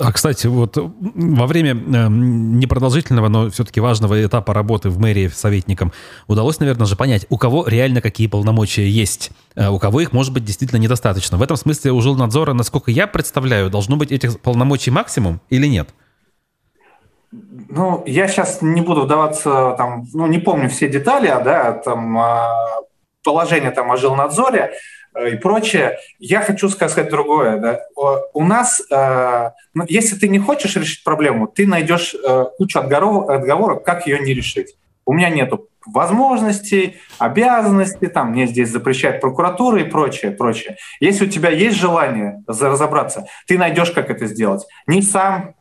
А, 0.00 0.10
кстати, 0.10 0.48
вот 0.48 0.76
во 0.76 1.46
время 1.46 1.72
э, 1.72 2.08
непродолжительного, 2.08 3.28
но 3.28 3.48
все-таки 3.50 3.78
важного 3.78 4.26
этапа 4.26 4.52
работы 4.52 4.90
в 4.90 4.98
мэрии 4.98 5.28
советником 5.28 5.92
удалось, 6.26 6.58
наверное, 6.58 6.86
же 6.86 6.96
понять, 6.96 7.26
у 7.30 7.38
кого 7.38 7.64
реально 7.68 8.00
какие 8.00 8.26
полномочия 8.26 8.88
есть, 8.88 9.30
э, 9.54 9.68
у 9.68 9.78
кого 9.78 10.00
их, 10.00 10.12
может 10.12 10.32
быть, 10.32 10.44
действительно 10.44 10.80
недостаточно. 10.80 11.38
В 11.38 11.42
этом 11.42 11.56
смысле 11.56 11.92
у 11.92 12.00
жилнадзора, 12.00 12.54
насколько 12.54 12.90
я 12.90 13.06
представляю, 13.06 13.70
должно 13.70 13.94
быть 13.94 14.10
этих 14.10 14.40
полномочий 14.40 14.90
максимум 14.90 15.40
или 15.48 15.68
нет? 15.68 15.90
Ну, 17.30 18.02
я 18.04 18.26
сейчас 18.26 18.62
не 18.62 18.80
буду 18.80 19.02
вдаваться, 19.02 19.76
там, 19.78 20.08
ну, 20.12 20.26
не 20.26 20.38
помню 20.38 20.68
все 20.70 20.88
детали, 20.88 21.28
а, 21.28 21.38
да, 21.38 21.70
там, 21.72 22.18
а, 22.18 22.80
положение 23.22 23.70
там 23.70 23.92
о 23.92 23.96
жилнадзоре, 23.96 24.72
и 25.18 25.36
прочее. 25.36 25.98
Я 26.18 26.40
хочу 26.40 26.68
сказать 26.68 27.10
другое. 27.10 27.58
Да. 27.58 27.80
У 28.32 28.44
нас, 28.44 28.82
э, 28.90 29.50
ну, 29.74 29.84
если 29.88 30.16
ты 30.16 30.28
не 30.28 30.38
хочешь 30.38 30.76
решить 30.76 31.04
проблему, 31.04 31.46
ты 31.46 31.66
найдешь 31.66 32.14
э, 32.14 32.44
кучу 32.58 32.78
отговорок, 32.78 33.84
как 33.84 34.06
ее 34.06 34.18
не 34.18 34.34
решить. 34.34 34.76
У 35.06 35.12
меня 35.12 35.28
нету 35.28 35.68
возможностей, 35.86 36.96
обязанностей, 37.18 38.06
там 38.06 38.30
мне 38.30 38.46
здесь 38.46 38.70
запрещает 38.70 39.20
прокуратура 39.20 39.80
и 39.80 39.84
прочее, 39.84 40.30
прочее. 40.30 40.76
Если 41.00 41.26
у 41.26 41.28
тебя 41.28 41.50
есть 41.50 41.76
желание 41.76 42.42
разобраться, 42.46 43.26
ты 43.46 43.58
найдешь, 43.58 43.90
как 43.90 44.10
это 44.10 44.26
сделать. 44.26 44.66
Не 44.86 45.02
сам 45.02 45.54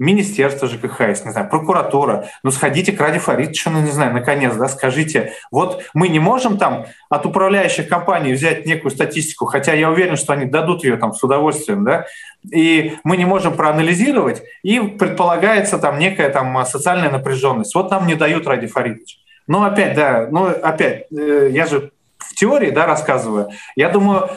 Министерство 0.00 0.66
ЖКХ, 0.66 1.00
если, 1.00 1.26
не 1.26 1.32
знаю, 1.32 1.50
прокуратура, 1.50 2.24
ну 2.42 2.50
сходите 2.50 2.92
к 2.92 3.00
Ради 3.02 3.18
Фаридовичу, 3.18 3.68
ну 3.68 3.82
не 3.82 3.90
знаю, 3.90 4.14
наконец, 4.14 4.54
да, 4.54 4.66
скажите, 4.66 5.34
вот 5.50 5.84
мы 5.92 6.08
не 6.08 6.18
можем 6.18 6.56
там 6.56 6.86
от 7.10 7.26
управляющих 7.26 7.86
компаний 7.86 8.32
взять 8.32 8.64
некую 8.64 8.92
статистику, 8.92 9.44
хотя 9.44 9.74
я 9.74 9.90
уверен, 9.90 10.16
что 10.16 10.32
они 10.32 10.46
дадут 10.46 10.84
ее 10.84 10.96
там 10.96 11.12
с 11.12 11.22
удовольствием, 11.22 11.84
да, 11.84 12.06
и 12.50 12.96
мы 13.04 13.18
не 13.18 13.26
можем 13.26 13.52
проанализировать, 13.52 14.42
и 14.62 14.80
предполагается 14.80 15.78
там 15.78 15.98
некая 15.98 16.30
там 16.30 16.64
социальная 16.64 17.10
напряженность. 17.10 17.74
Вот 17.74 17.90
нам 17.90 18.06
не 18.06 18.14
дают 18.14 18.46
Ради 18.46 18.68
Фаридович. 18.68 19.18
Ну 19.46 19.62
опять, 19.64 19.94
да, 19.94 20.28
ну 20.30 20.46
опять, 20.46 21.08
э, 21.12 21.50
я 21.52 21.66
же 21.66 21.92
в 22.16 22.34
теории, 22.36 22.70
да, 22.70 22.86
рассказываю, 22.86 23.50
я 23.76 23.90
думаю, 23.90 24.30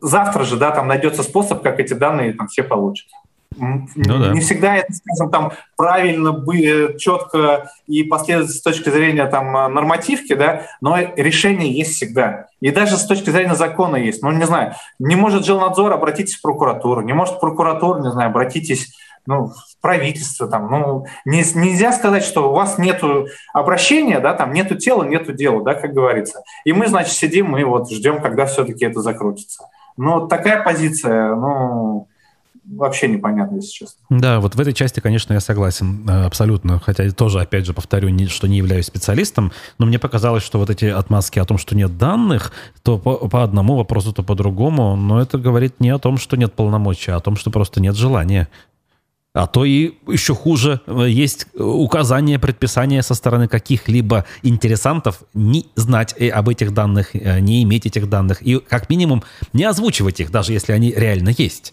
завтра 0.00 0.42
же, 0.42 0.56
да, 0.56 0.72
там 0.72 0.88
найдется 0.88 1.22
способ, 1.22 1.62
как 1.62 1.78
эти 1.78 1.94
данные 1.94 2.32
там 2.32 2.48
все 2.48 2.64
получат. 2.64 3.06
Ну, 3.56 3.86
да. 3.96 4.32
Не 4.32 4.40
всегда 4.40 4.76
это, 4.76 4.92
скажем, 4.92 5.30
там 5.30 5.52
правильно, 5.76 6.44
четко 6.98 7.70
и 7.86 8.02
последовательно 8.04 8.58
с 8.58 8.62
точки 8.62 8.90
зрения 8.90 9.26
там 9.26 9.52
нормативки, 9.74 10.34
да, 10.34 10.62
но 10.80 10.96
решение 11.16 11.72
есть 11.72 11.94
всегда. 11.94 12.46
И 12.60 12.70
даже 12.70 12.96
с 12.96 13.06
точки 13.06 13.30
зрения 13.30 13.54
закона 13.54 13.96
есть. 13.96 14.22
Ну, 14.22 14.30
не 14.30 14.44
знаю, 14.44 14.74
не 14.98 15.16
может 15.16 15.44
жилнадзор, 15.44 15.92
обратитесь 15.92 16.36
в 16.36 16.42
прокуратуру, 16.42 17.00
не 17.00 17.12
может 17.12 17.40
прокуратура, 17.40 18.00
не 18.00 18.10
знаю, 18.10 18.30
обратитесь 18.30 18.94
ну, 19.26 19.48
в 19.48 19.80
правительство. 19.80 20.48
Там, 20.48 20.70
ну, 20.70 21.06
не, 21.24 21.42
нельзя 21.54 21.92
сказать, 21.92 22.24
что 22.24 22.50
у 22.50 22.54
вас 22.54 22.78
нет 22.78 23.02
обращения, 23.52 24.20
да, 24.20 24.34
там 24.34 24.52
нету 24.52 24.76
тела, 24.76 25.04
нету 25.04 25.32
дела, 25.32 25.62
да, 25.62 25.74
как 25.74 25.92
говорится. 25.92 26.42
И 26.64 26.72
мы, 26.72 26.86
значит, 26.86 27.12
сидим 27.12 27.56
и 27.56 27.64
вот 27.64 27.90
ждем, 27.90 28.20
когда 28.22 28.46
все-таки 28.46 28.84
это 28.84 29.00
закрутится. 29.00 29.68
Ну, 29.96 30.28
такая 30.28 30.62
позиция, 30.62 31.34
ну, 31.34 32.08
вообще 32.68 33.08
непонятно, 33.08 33.56
если 33.56 33.70
честно. 33.70 34.04
Да, 34.10 34.40
вот 34.40 34.54
в 34.54 34.60
этой 34.60 34.72
части, 34.72 35.00
конечно, 35.00 35.32
я 35.32 35.40
согласен 35.40 36.08
э, 36.08 36.24
абсолютно. 36.24 36.78
Хотя 36.78 37.08
тоже, 37.10 37.40
опять 37.40 37.66
же, 37.66 37.72
повторю, 37.72 38.08
не, 38.08 38.26
что 38.26 38.46
не 38.46 38.58
являюсь 38.58 38.86
специалистом, 38.86 39.52
но 39.78 39.86
мне 39.86 39.98
показалось, 39.98 40.42
что 40.42 40.58
вот 40.58 40.70
эти 40.70 40.86
отмазки 40.86 41.38
о 41.38 41.44
том, 41.44 41.58
что 41.58 41.74
нет 41.74 41.96
данных, 41.96 42.52
то 42.82 42.98
по, 42.98 43.28
по 43.28 43.42
одному 43.42 43.76
вопросу, 43.76 44.12
то 44.12 44.22
по 44.22 44.34
другому, 44.34 44.96
но 44.96 45.20
это 45.20 45.38
говорит 45.38 45.80
не 45.80 45.90
о 45.90 45.98
том, 45.98 46.18
что 46.18 46.36
нет 46.36 46.52
полномочий, 46.54 47.10
а 47.10 47.16
о 47.16 47.20
том, 47.20 47.36
что 47.36 47.50
просто 47.50 47.80
нет 47.80 47.96
желания. 47.96 48.48
А 49.34 49.46
то 49.46 49.64
и 49.64 49.94
еще 50.06 50.34
хуже, 50.34 50.80
э, 50.86 51.06
есть 51.08 51.46
указания, 51.54 52.38
предписания 52.38 53.02
со 53.02 53.14
стороны 53.14 53.48
каких-либо 53.48 54.24
интересантов 54.42 55.22
не 55.32 55.66
знать 55.74 56.14
э, 56.18 56.28
об 56.28 56.48
этих 56.48 56.74
данных, 56.74 57.14
не 57.14 57.62
иметь 57.62 57.86
этих 57.86 58.08
данных 58.08 58.42
и 58.42 58.58
как 58.58 58.90
минимум 58.90 59.22
не 59.52 59.64
озвучивать 59.64 60.20
их, 60.20 60.30
даже 60.30 60.52
если 60.52 60.72
они 60.72 60.92
реально 60.92 61.30
есть. 61.36 61.72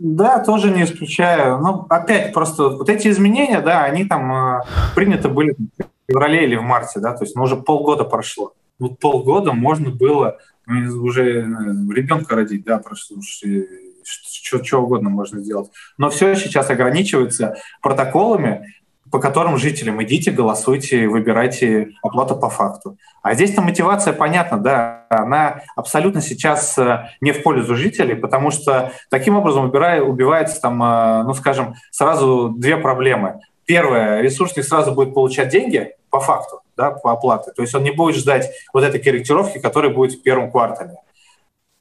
Да, 0.00 0.42
тоже 0.42 0.70
не 0.70 0.84
исключаю. 0.84 1.58
Ну, 1.58 1.84
опять 1.90 2.32
просто 2.32 2.70
вот 2.70 2.88
эти 2.88 3.08
изменения, 3.08 3.60
да, 3.60 3.84
они 3.84 4.06
там 4.06 4.32
э, 4.32 4.62
приняты 4.94 5.28
были 5.28 5.52
в 5.52 5.84
феврале 6.08 6.44
или 6.44 6.56
в 6.56 6.62
марте, 6.62 7.00
да, 7.00 7.14
то 7.14 7.24
есть 7.24 7.36
ну, 7.36 7.42
уже 7.42 7.56
полгода 7.56 8.04
прошло. 8.04 8.54
Вот 8.78 8.98
полгода 8.98 9.52
можно 9.52 9.90
было 9.90 10.38
ну, 10.64 11.02
уже 11.02 11.42
э, 11.42 11.44
ребенка 11.44 12.34
родить, 12.34 12.64
да, 12.64 12.78
прошло, 12.78 13.18
что, 13.20 14.64
что 14.64 14.82
угодно 14.82 15.10
можно 15.10 15.40
сделать. 15.40 15.70
Но 15.98 16.08
все 16.08 16.34
сейчас 16.34 16.70
ограничивается 16.70 17.56
протоколами, 17.82 18.72
по 19.10 19.18
которым 19.18 19.56
жителям 19.56 20.02
идите, 20.02 20.30
голосуйте, 20.30 21.08
выбирайте 21.08 21.90
оплату 22.02 22.36
по 22.36 22.48
факту. 22.48 22.96
А 23.22 23.34
здесь-то 23.34 23.60
мотивация 23.60 24.12
понятна, 24.12 24.58
да, 24.58 25.06
она 25.10 25.62
абсолютно 25.76 26.20
сейчас 26.20 26.78
э, 26.78 27.08
не 27.20 27.32
в 27.32 27.42
пользу 27.42 27.76
жителей, 27.76 28.14
потому 28.14 28.50
что 28.50 28.92
таким 29.10 29.36
образом 29.36 29.64
убирая, 29.64 30.02
убивается 30.02 30.60
там, 30.60 30.82
э, 30.82 31.22
ну 31.24 31.34
скажем, 31.34 31.74
сразу 31.90 32.50
две 32.56 32.76
проблемы. 32.76 33.40
Первое, 33.66 34.20
ресурсник 34.20 34.64
сразу 34.64 34.92
будет 34.92 35.14
получать 35.14 35.48
деньги 35.48 35.92
по 36.08 36.20
факту, 36.20 36.60
да, 36.76 36.90
по 36.90 37.12
оплате. 37.12 37.52
То 37.52 37.62
есть 37.62 37.74
он 37.74 37.82
не 37.82 37.90
будет 37.90 38.16
ждать 38.16 38.50
вот 38.72 38.84
этой 38.84 39.00
корректировки, 39.00 39.58
которая 39.58 39.92
будет 39.92 40.12
в 40.12 40.22
первом 40.22 40.50
квартале 40.50 40.96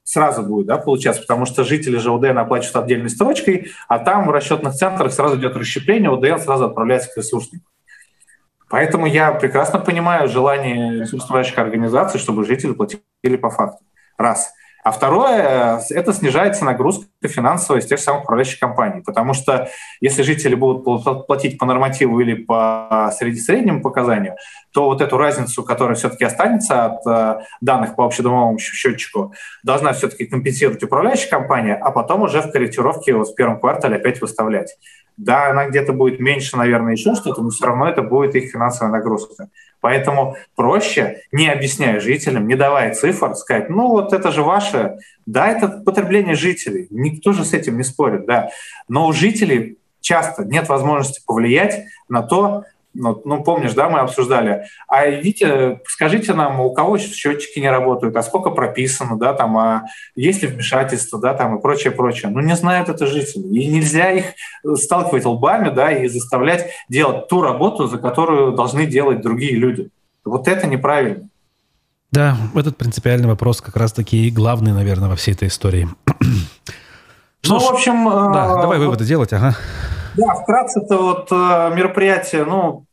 сразу 0.10 0.42
будет 0.42 0.66
да, 0.66 0.80
получаться, 0.80 1.22
потому 1.22 1.46
что 1.46 1.64
жители 1.64 1.98
же 1.98 2.10
УДН 2.10 2.40
оплачивают 2.40 2.84
отдельной 2.84 3.12
строчкой, 3.12 3.72
а 3.88 4.00
там 4.00 4.26
в 4.26 4.32
расчетных 4.32 4.74
центрах 4.74 5.14
сразу 5.14 5.38
идет 5.38 5.56
расщепление, 5.56 6.10
УДН 6.10 6.40
сразу 6.40 6.66
отправляется 6.66 7.14
к 7.14 7.18
ресурснику. 7.18 7.66
Поэтому 8.72 9.06
я 9.06 9.32
прекрасно 9.32 9.78
понимаю 9.78 10.28
желание 10.28 11.02
ресурсоснабжающих 11.02 11.60
организаций, 11.60 12.20
чтобы 12.20 12.44
жители 12.44 12.74
платили 12.74 13.38
по 13.40 13.52
факту. 13.52 13.86
Раз. 14.18 14.52
А 14.84 14.92
второе, 14.92 15.82
это 15.90 16.14
снижается 16.14 16.64
нагрузка 16.64 17.08
финансовая 17.28 17.82
из 17.82 17.86
тех 17.86 18.00
самых 18.00 18.24
управляющих 18.24 18.60
компаний. 18.60 19.02
Потому 19.06 19.34
что 19.34 19.70
если 20.00 20.22
жители 20.22 20.56
будут 20.56 21.28
платить 21.28 21.58
по 21.58 21.66
нормативу 21.66 22.20
или 22.20 22.34
по 22.34 23.12
среднему 23.14 23.82
показанию, 23.82 24.36
то 24.72 24.86
вот 24.86 25.02
эту 25.02 25.18
разницу, 25.18 25.64
которая 25.64 25.96
все-таки 25.96 26.24
останется 26.24 26.86
от 26.86 27.08
э, 27.08 27.40
данных 27.60 27.96
по 27.96 28.06
общедомовому 28.06 28.60
счетчику, 28.60 29.34
должна 29.64 29.94
все-таки 29.94 30.26
компенсировать 30.26 30.84
управляющая 30.84 31.30
компания, 31.30 31.76
а 31.76 31.92
потом 31.92 32.22
уже 32.22 32.42
в 32.42 32.52
корректировке 32.52 33.14
вот 33.14 33.30
в 33.30 33.36
первом 33.36 33.60
квартале 33.60 33.96
опять 33.98 34.22
выставлять. 34.22 34.78
Да, 35.18 35.50
она 35.50 35.68
где-то 35.68 35.92
будет 35.92 36.20
меньше, 36.20 36.56
наверное, 36.56 36.94
еще 36.94 37.16
что-то, 37.16 37.42
но 37.42 37.50
все 37.50 37.66
равно 37.66 37.90
это 37.90 38.02
будет 38.02 38.36
их 38.36 38.52
финансовая 38.52 38.92
нагрузка. 38.92 39.50
Поэтому 39.82 40.36
проще, 40.56 41.22
не 41.32 41.50
объясняя 41.50 42.00
жителям, 42.00 42.48
не 42.48 42.56
давая 42.56 42.94
цифр, 42.94 43.36
сказать, 43.36 43.70
ну 43.70 43.90
вот 43.90 44.14
это 44.14 44.32
же 44.32 44.44
ваше, 44.44 44.98
да, 45.26 45.48
это 45.48 45.68
потребление 45.68 46.36
жителей, 46.36 46.88
никто 46.90 47.32
же 47.32 47.46
с 47.46 47.54
этим 47.54 47.78
не 47.78 47.84
спорит, 47.84 48.26
да. 48.26 48.50
Но 48.88 49.08
у 49.08 49.14
жителей 49.14 49.78
часто 50.02 50.44
нет 50.44 50.70
возможности 50.70 51.22
повлиять 51.26 51.86
на 52.08 52.24
то, 52.24 52.66
ну, 52.94 53.22
ну, 53.24 53.44
помнишь, 53.44 53.74
да, 53.74 53.90
мы 53.90 54.00
обсуждали. 54.00 54.66
А 54.88 55.10
идите, 55.10 55.80
скажите 55.88 56.34
нам, 56.34 56.60
у 56.60 56.74
кого 56.74 56.98
счетчики 56.98 57.60
не 57.60 57.70
работают, 57.70 58.16
а 58.16 58.24
сколько 58.24 58.50
прописано, 58.50 59.18
да, 59.18 59.34
там, 59.34 59.58
а 59.58 59.84
есть 60.16 60.42
ли 60.42 60.48
вмешательство, 60.48 61.20
да, 61.20 61.34
там 61.34 61.58
и 61.58 61.62
прочее, 61.62 61.92
прочее. 61.92 62.32
Ну, 62.32 62.40
не 62.40 62.56
знают 62.56 62.90
это 62.90 63.06
жители. 63.06 63.44
И 63.44 63.68
нельзя 63.68 64.12
их 64.12 64.26
сталкивать 64.76 65.26
лбами, 65.26 65.70
да, 65.70 65.92
и 65.92 66.08
заставлять 66.08 66.72
делать 66.90 67.28
ту 67.28 67.42
работу, 67.42 67.88
за 67.88 67.98
которую 67.98 68.54
должны 68.54 68.86
делать 68.86 69.22
другие 69.22 69.56
люди. 69.56 69.90
Вот 70.26 70.48
это 70.48 70.68
неправильно. 70.68 71.30
Да, 72.12 72.38
этот 72.56 72.76
принципиальный 72.76 73.28
вопрос 73.28 73.62
как 73.62 73.76
раз-таки 73.76 74.32
главный, 74.32 74.74
наверное, 74.74 75.10
во 75.10 75.16
всей 75.16 75.36
этой 75.36 75.48
истории. 75.48 75.88
Ну, 77.48 77.60
ж, 77.60 77.64
в 77.64 77.72
общем... 77.72 78.10
Да, 78.34 78.58
э, 78.58 78.62
давай 78.62 78.80
выводы 78.80 79.06
делать, 79.06 79.32
ага. 79.32 79.56
Да, 80.16 80.36
вкратце 80.36 80.82
это 80.82 80.98
вот 80.98 81.32
э, 81.32 81.36
мероприятие, 81.76 82.46
ну, 82.46 82.86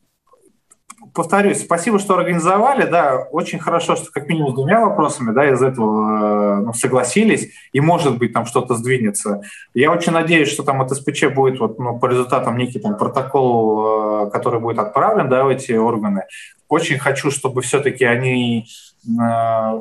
повторюсь, 1.14 1.62
спасибо, 1.62 1.98
что 1.98 2.16
организовали, 2.16 2.88
да, 2.88 3.26
очень 3.30 3.58
хорошо, 3.58 3.96
что 3.96 4.10
как 4.12 4.28
минимум 4.28 4.52
с 4.52 4.54
двумя 4.54 4.80
вопросами, 4.80 5.32
да, 5.32 5.50
из 5.50 5.62
этого 5.62 6.56
ну, 6.56 6.72
согласились, 6.74 7.52
и 7.72 7.80
может 7.80 8.18
быть 8.18 8.32
там 8.32 8.44
что-то 8.44 8.74
сдвинется. 8.74 9.40
Я 9.72 9.90
очень 9.90 10.12
надеюсь, 10.12 10.48
что 10.48 10.62
там 10.62 10.82
от 10.82 10.90
СПЧ 10.90 11.28
будет 11.34 11.58
вот, 11.58 11.78
ну, 11.78 11.98
по 11.98 12.06
результатам 12.06 12.58
некий 12.58 12.78
там 12.78 12.96
протокол, 12.96 14.30
который 14.30 14.60
будет 14.60 14.78
отправлен, 14.78 15.28
да, 15.28 15.44
в 15.44 15.48
эти 15.48 15.72
органы. 15.72 16.24
Очень 16.68 16.98
хочу, 16.98 17.30
чтобы 17.30 17.62
все-таки 17.62 18.04
они 18.04 18.66
Э, 18.95 18.95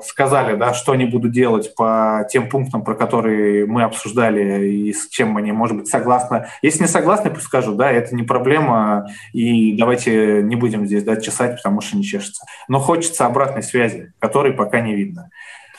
сказали, 0.04 0.56
да, 0.56 0.74
что 0.74 0.92
они 0.92 1.06
будут 1.06 1.32
делать 1.32 1.74
по 1.76 2.28
тем 2.32 2.50
пунктам, 2.50 2.84
про 2.84 2.96
которые 2.96 3.66
мы 3.66 3.84
обсуждали, 3.84 4.68
и 4.68 4.94
с 4.94 5.10
чем 5.10 5.38
они, 5.38 5.52
может 5.52 5.78
быть, 5.78 5.88
согласны. 5.88 6.48
Если 6.62 6.84
не 6.84 6.88
согласны, 6.88 7.32
пусть 7.32 7.46
скажут, 7.46 7.78
да, 7.78 7.92
это 7.92 8.16
не 8.16 8.24
проблема, 8.24 9.08
и 9.34 9.76
давайте 9.78 10.42
не 10.44 10.56
будем 10.56 10.86
здесь 10.86 11.04
да, 11.04 11.20
чесать, 11.20 11.58
потому 11.58 11.82
что 11.82 11.98
не 11.98 12.04
чешется. 12.04 12.46
Но 12.68 12.80
хочется 12.80 13.26
обратной 13.26 13.64
связи, 13.64 14.14
которой 14.20 14.54
пока 14.54 14.82
не 14.82 14.96
видно. 14.96 15.30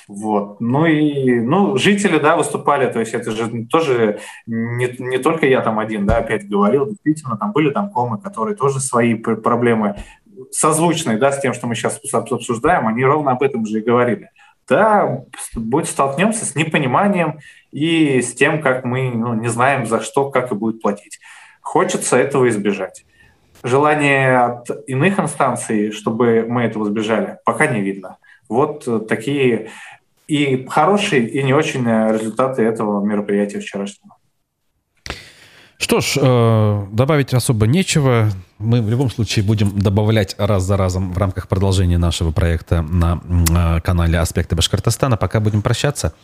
Вот. 0.09 0.61
Ну 0.61 0.87
и 0.87 1.41
ну, 1.41 1.77
жители, 1.77 2.19
да, 2.19 2.37
выступали, 2.37 2.91
то 2.93 3.01
есть 3.01 3.13
это 3.13 3.33
же 3.33 3.67
тоже 3.67 4.21
не, 4.47 4.95
не 4.99 5.19
только 5.19 5.47
я 5.47 5.61
там 5.63 5.81
один, 5.81 6.07
да, 6.07 6.19
опять 6.19 6.49
говорил, 6.49 6.87
действительно, 6.87 7.37
там 7.37 7.51
были 7.53 7.71
там 7.71 7.91
комы, 7.91 8.19
которые 8.19 8.57
тоже 8.57 8.79
свои 8.79 9.15
проблемы 9.15 9.97
созвучные 10.51 11.19
да, 11.19 11.33
с 11.33 11.41
тем, 11.41 11.55
что 11.55 11.67
мы 11.67 11.75
сейчас 11.75 12.01
обсуждаем, 12.13 12.87
они 12.87 13.05
ровно 13.05 13.33
об 13.33 13.43
этом 13.43 13.67
же 13.67 13.81
и 13.81 13.85
говорили. 13.85 14.31
Да, 14.69 15.23
будет 15.55 15.89
столкнемся 15.89 16.45
с 16.45 16.57
непониманием 16.57 17.39
и 17.71 18.21
с 18.21 18.35
тем, 18.35 18.61
как 18.61 18.85
мы 18.85 19.11
ну, 19.11 19.35
не 19.35 19.49
знаем, 19.49 19.87
за 19.87 20.01
что, 20.01 20.31
как 20.31 20.51
и 20.51 20.57
будет 20.57 20.83
платить. 20.83 21.21
Хочется 21.61 22.17
этого 22.17 22.49
избежать. 22.49 23.05
Желание 23.63 24.39
от 24.39 24.69
иных 24.89 25.19
инстанций, 25.19 25.93
чтобы 25.93 26.47
мы 26.49 26.63
этого 26.63 26.85
избежали, 26.85 27.39
пока 27.45 27.67
не 27.67 27.81
видно. 27.81 28.19
Вот 28.49 29.09
такие 29.09 29.71
и 30.27 30.67
хорошие, 30.69 31.29
и 31.29 31.43
не 31.43 31.55
очень 31.55 31.85
результаты 31.85 32.63
этого 32.63 33.05
мероприятия 33.05 33.61
вчерашнего. 33.61 34.17
Что 35.79 36.01
ж, 36.01 36.17
э, 36.17 36.87
добавить 36.93 37.35
особо 37.35 37.67
нечего. 37.67 38.31
Мы 38.59 38.81
в 38.81 38.89
любом 38.89 39.11
случае 39.11 39.45
будем 39.45 39.79
добавлять 39.79 40.35
раз 40.39 40.63
за 40.63 40.77
разом 40.77 41.13
в 41.13 41.19
рамках 41.19 41.49
продолжения 41.49 41.99
нашего 41.99 42.31
проекта 42.31 42.81
на 42.83 43.21
э, 43.29 43.81
канале 43.83 44.19
«Аспекты 44.19 44.57
Башкортостана». 44.57 45.17
Пока 45.17 45.41
будем 45.41 45.61
прощаться. 45.61 46.15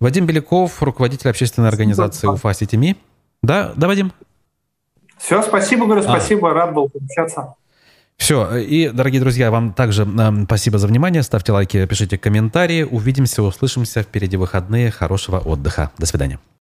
Вадим 0.00 0.26
Беляков, 0.26 0.82
руководитель 0.82 1.28
общественной 1.28 1.68
организации 1.68 2.26
«Уфа 2.26 2.54
Ситими». 2.54 2.96
Да, 3.42 3.72
да, 3.76 3.88
Вадим? 3.88 4.12
Все, 5.18 5.42
спасибо, 5.42 5.84
говорю, 5.84 6.02
спасибо, 6.02 6.50
а. 6.50 6.54
рад 6.54 6.74
был 6.74 6.88
пообщаться. 6.88 7.54
Все, 8.16 8.56
и, 8.56 8.88
дорогие 8.88 9.20
друзья, 9.20 9.50
вам 9.50 9.74
также 9.74 10.04
э, 10.04 10.44
спасибо 10.44 10.78
за 10.78 10.86
внимание. 10.86 11.22
Ставьте 11.22 11.52
лайки, 11.52 11.84
пишите 11.86 12.16
комментарии. 12.18 12.84
Увидимся, 12.84 13.42
услышимся. 13.42 14.02
Впереди 14.02 14.36
выходные. 14.36 14.90
Хорошего 14.90 15.38
отдыха. 15.38 15.90
До 15.98 16.06
свидания. 16.06 16.38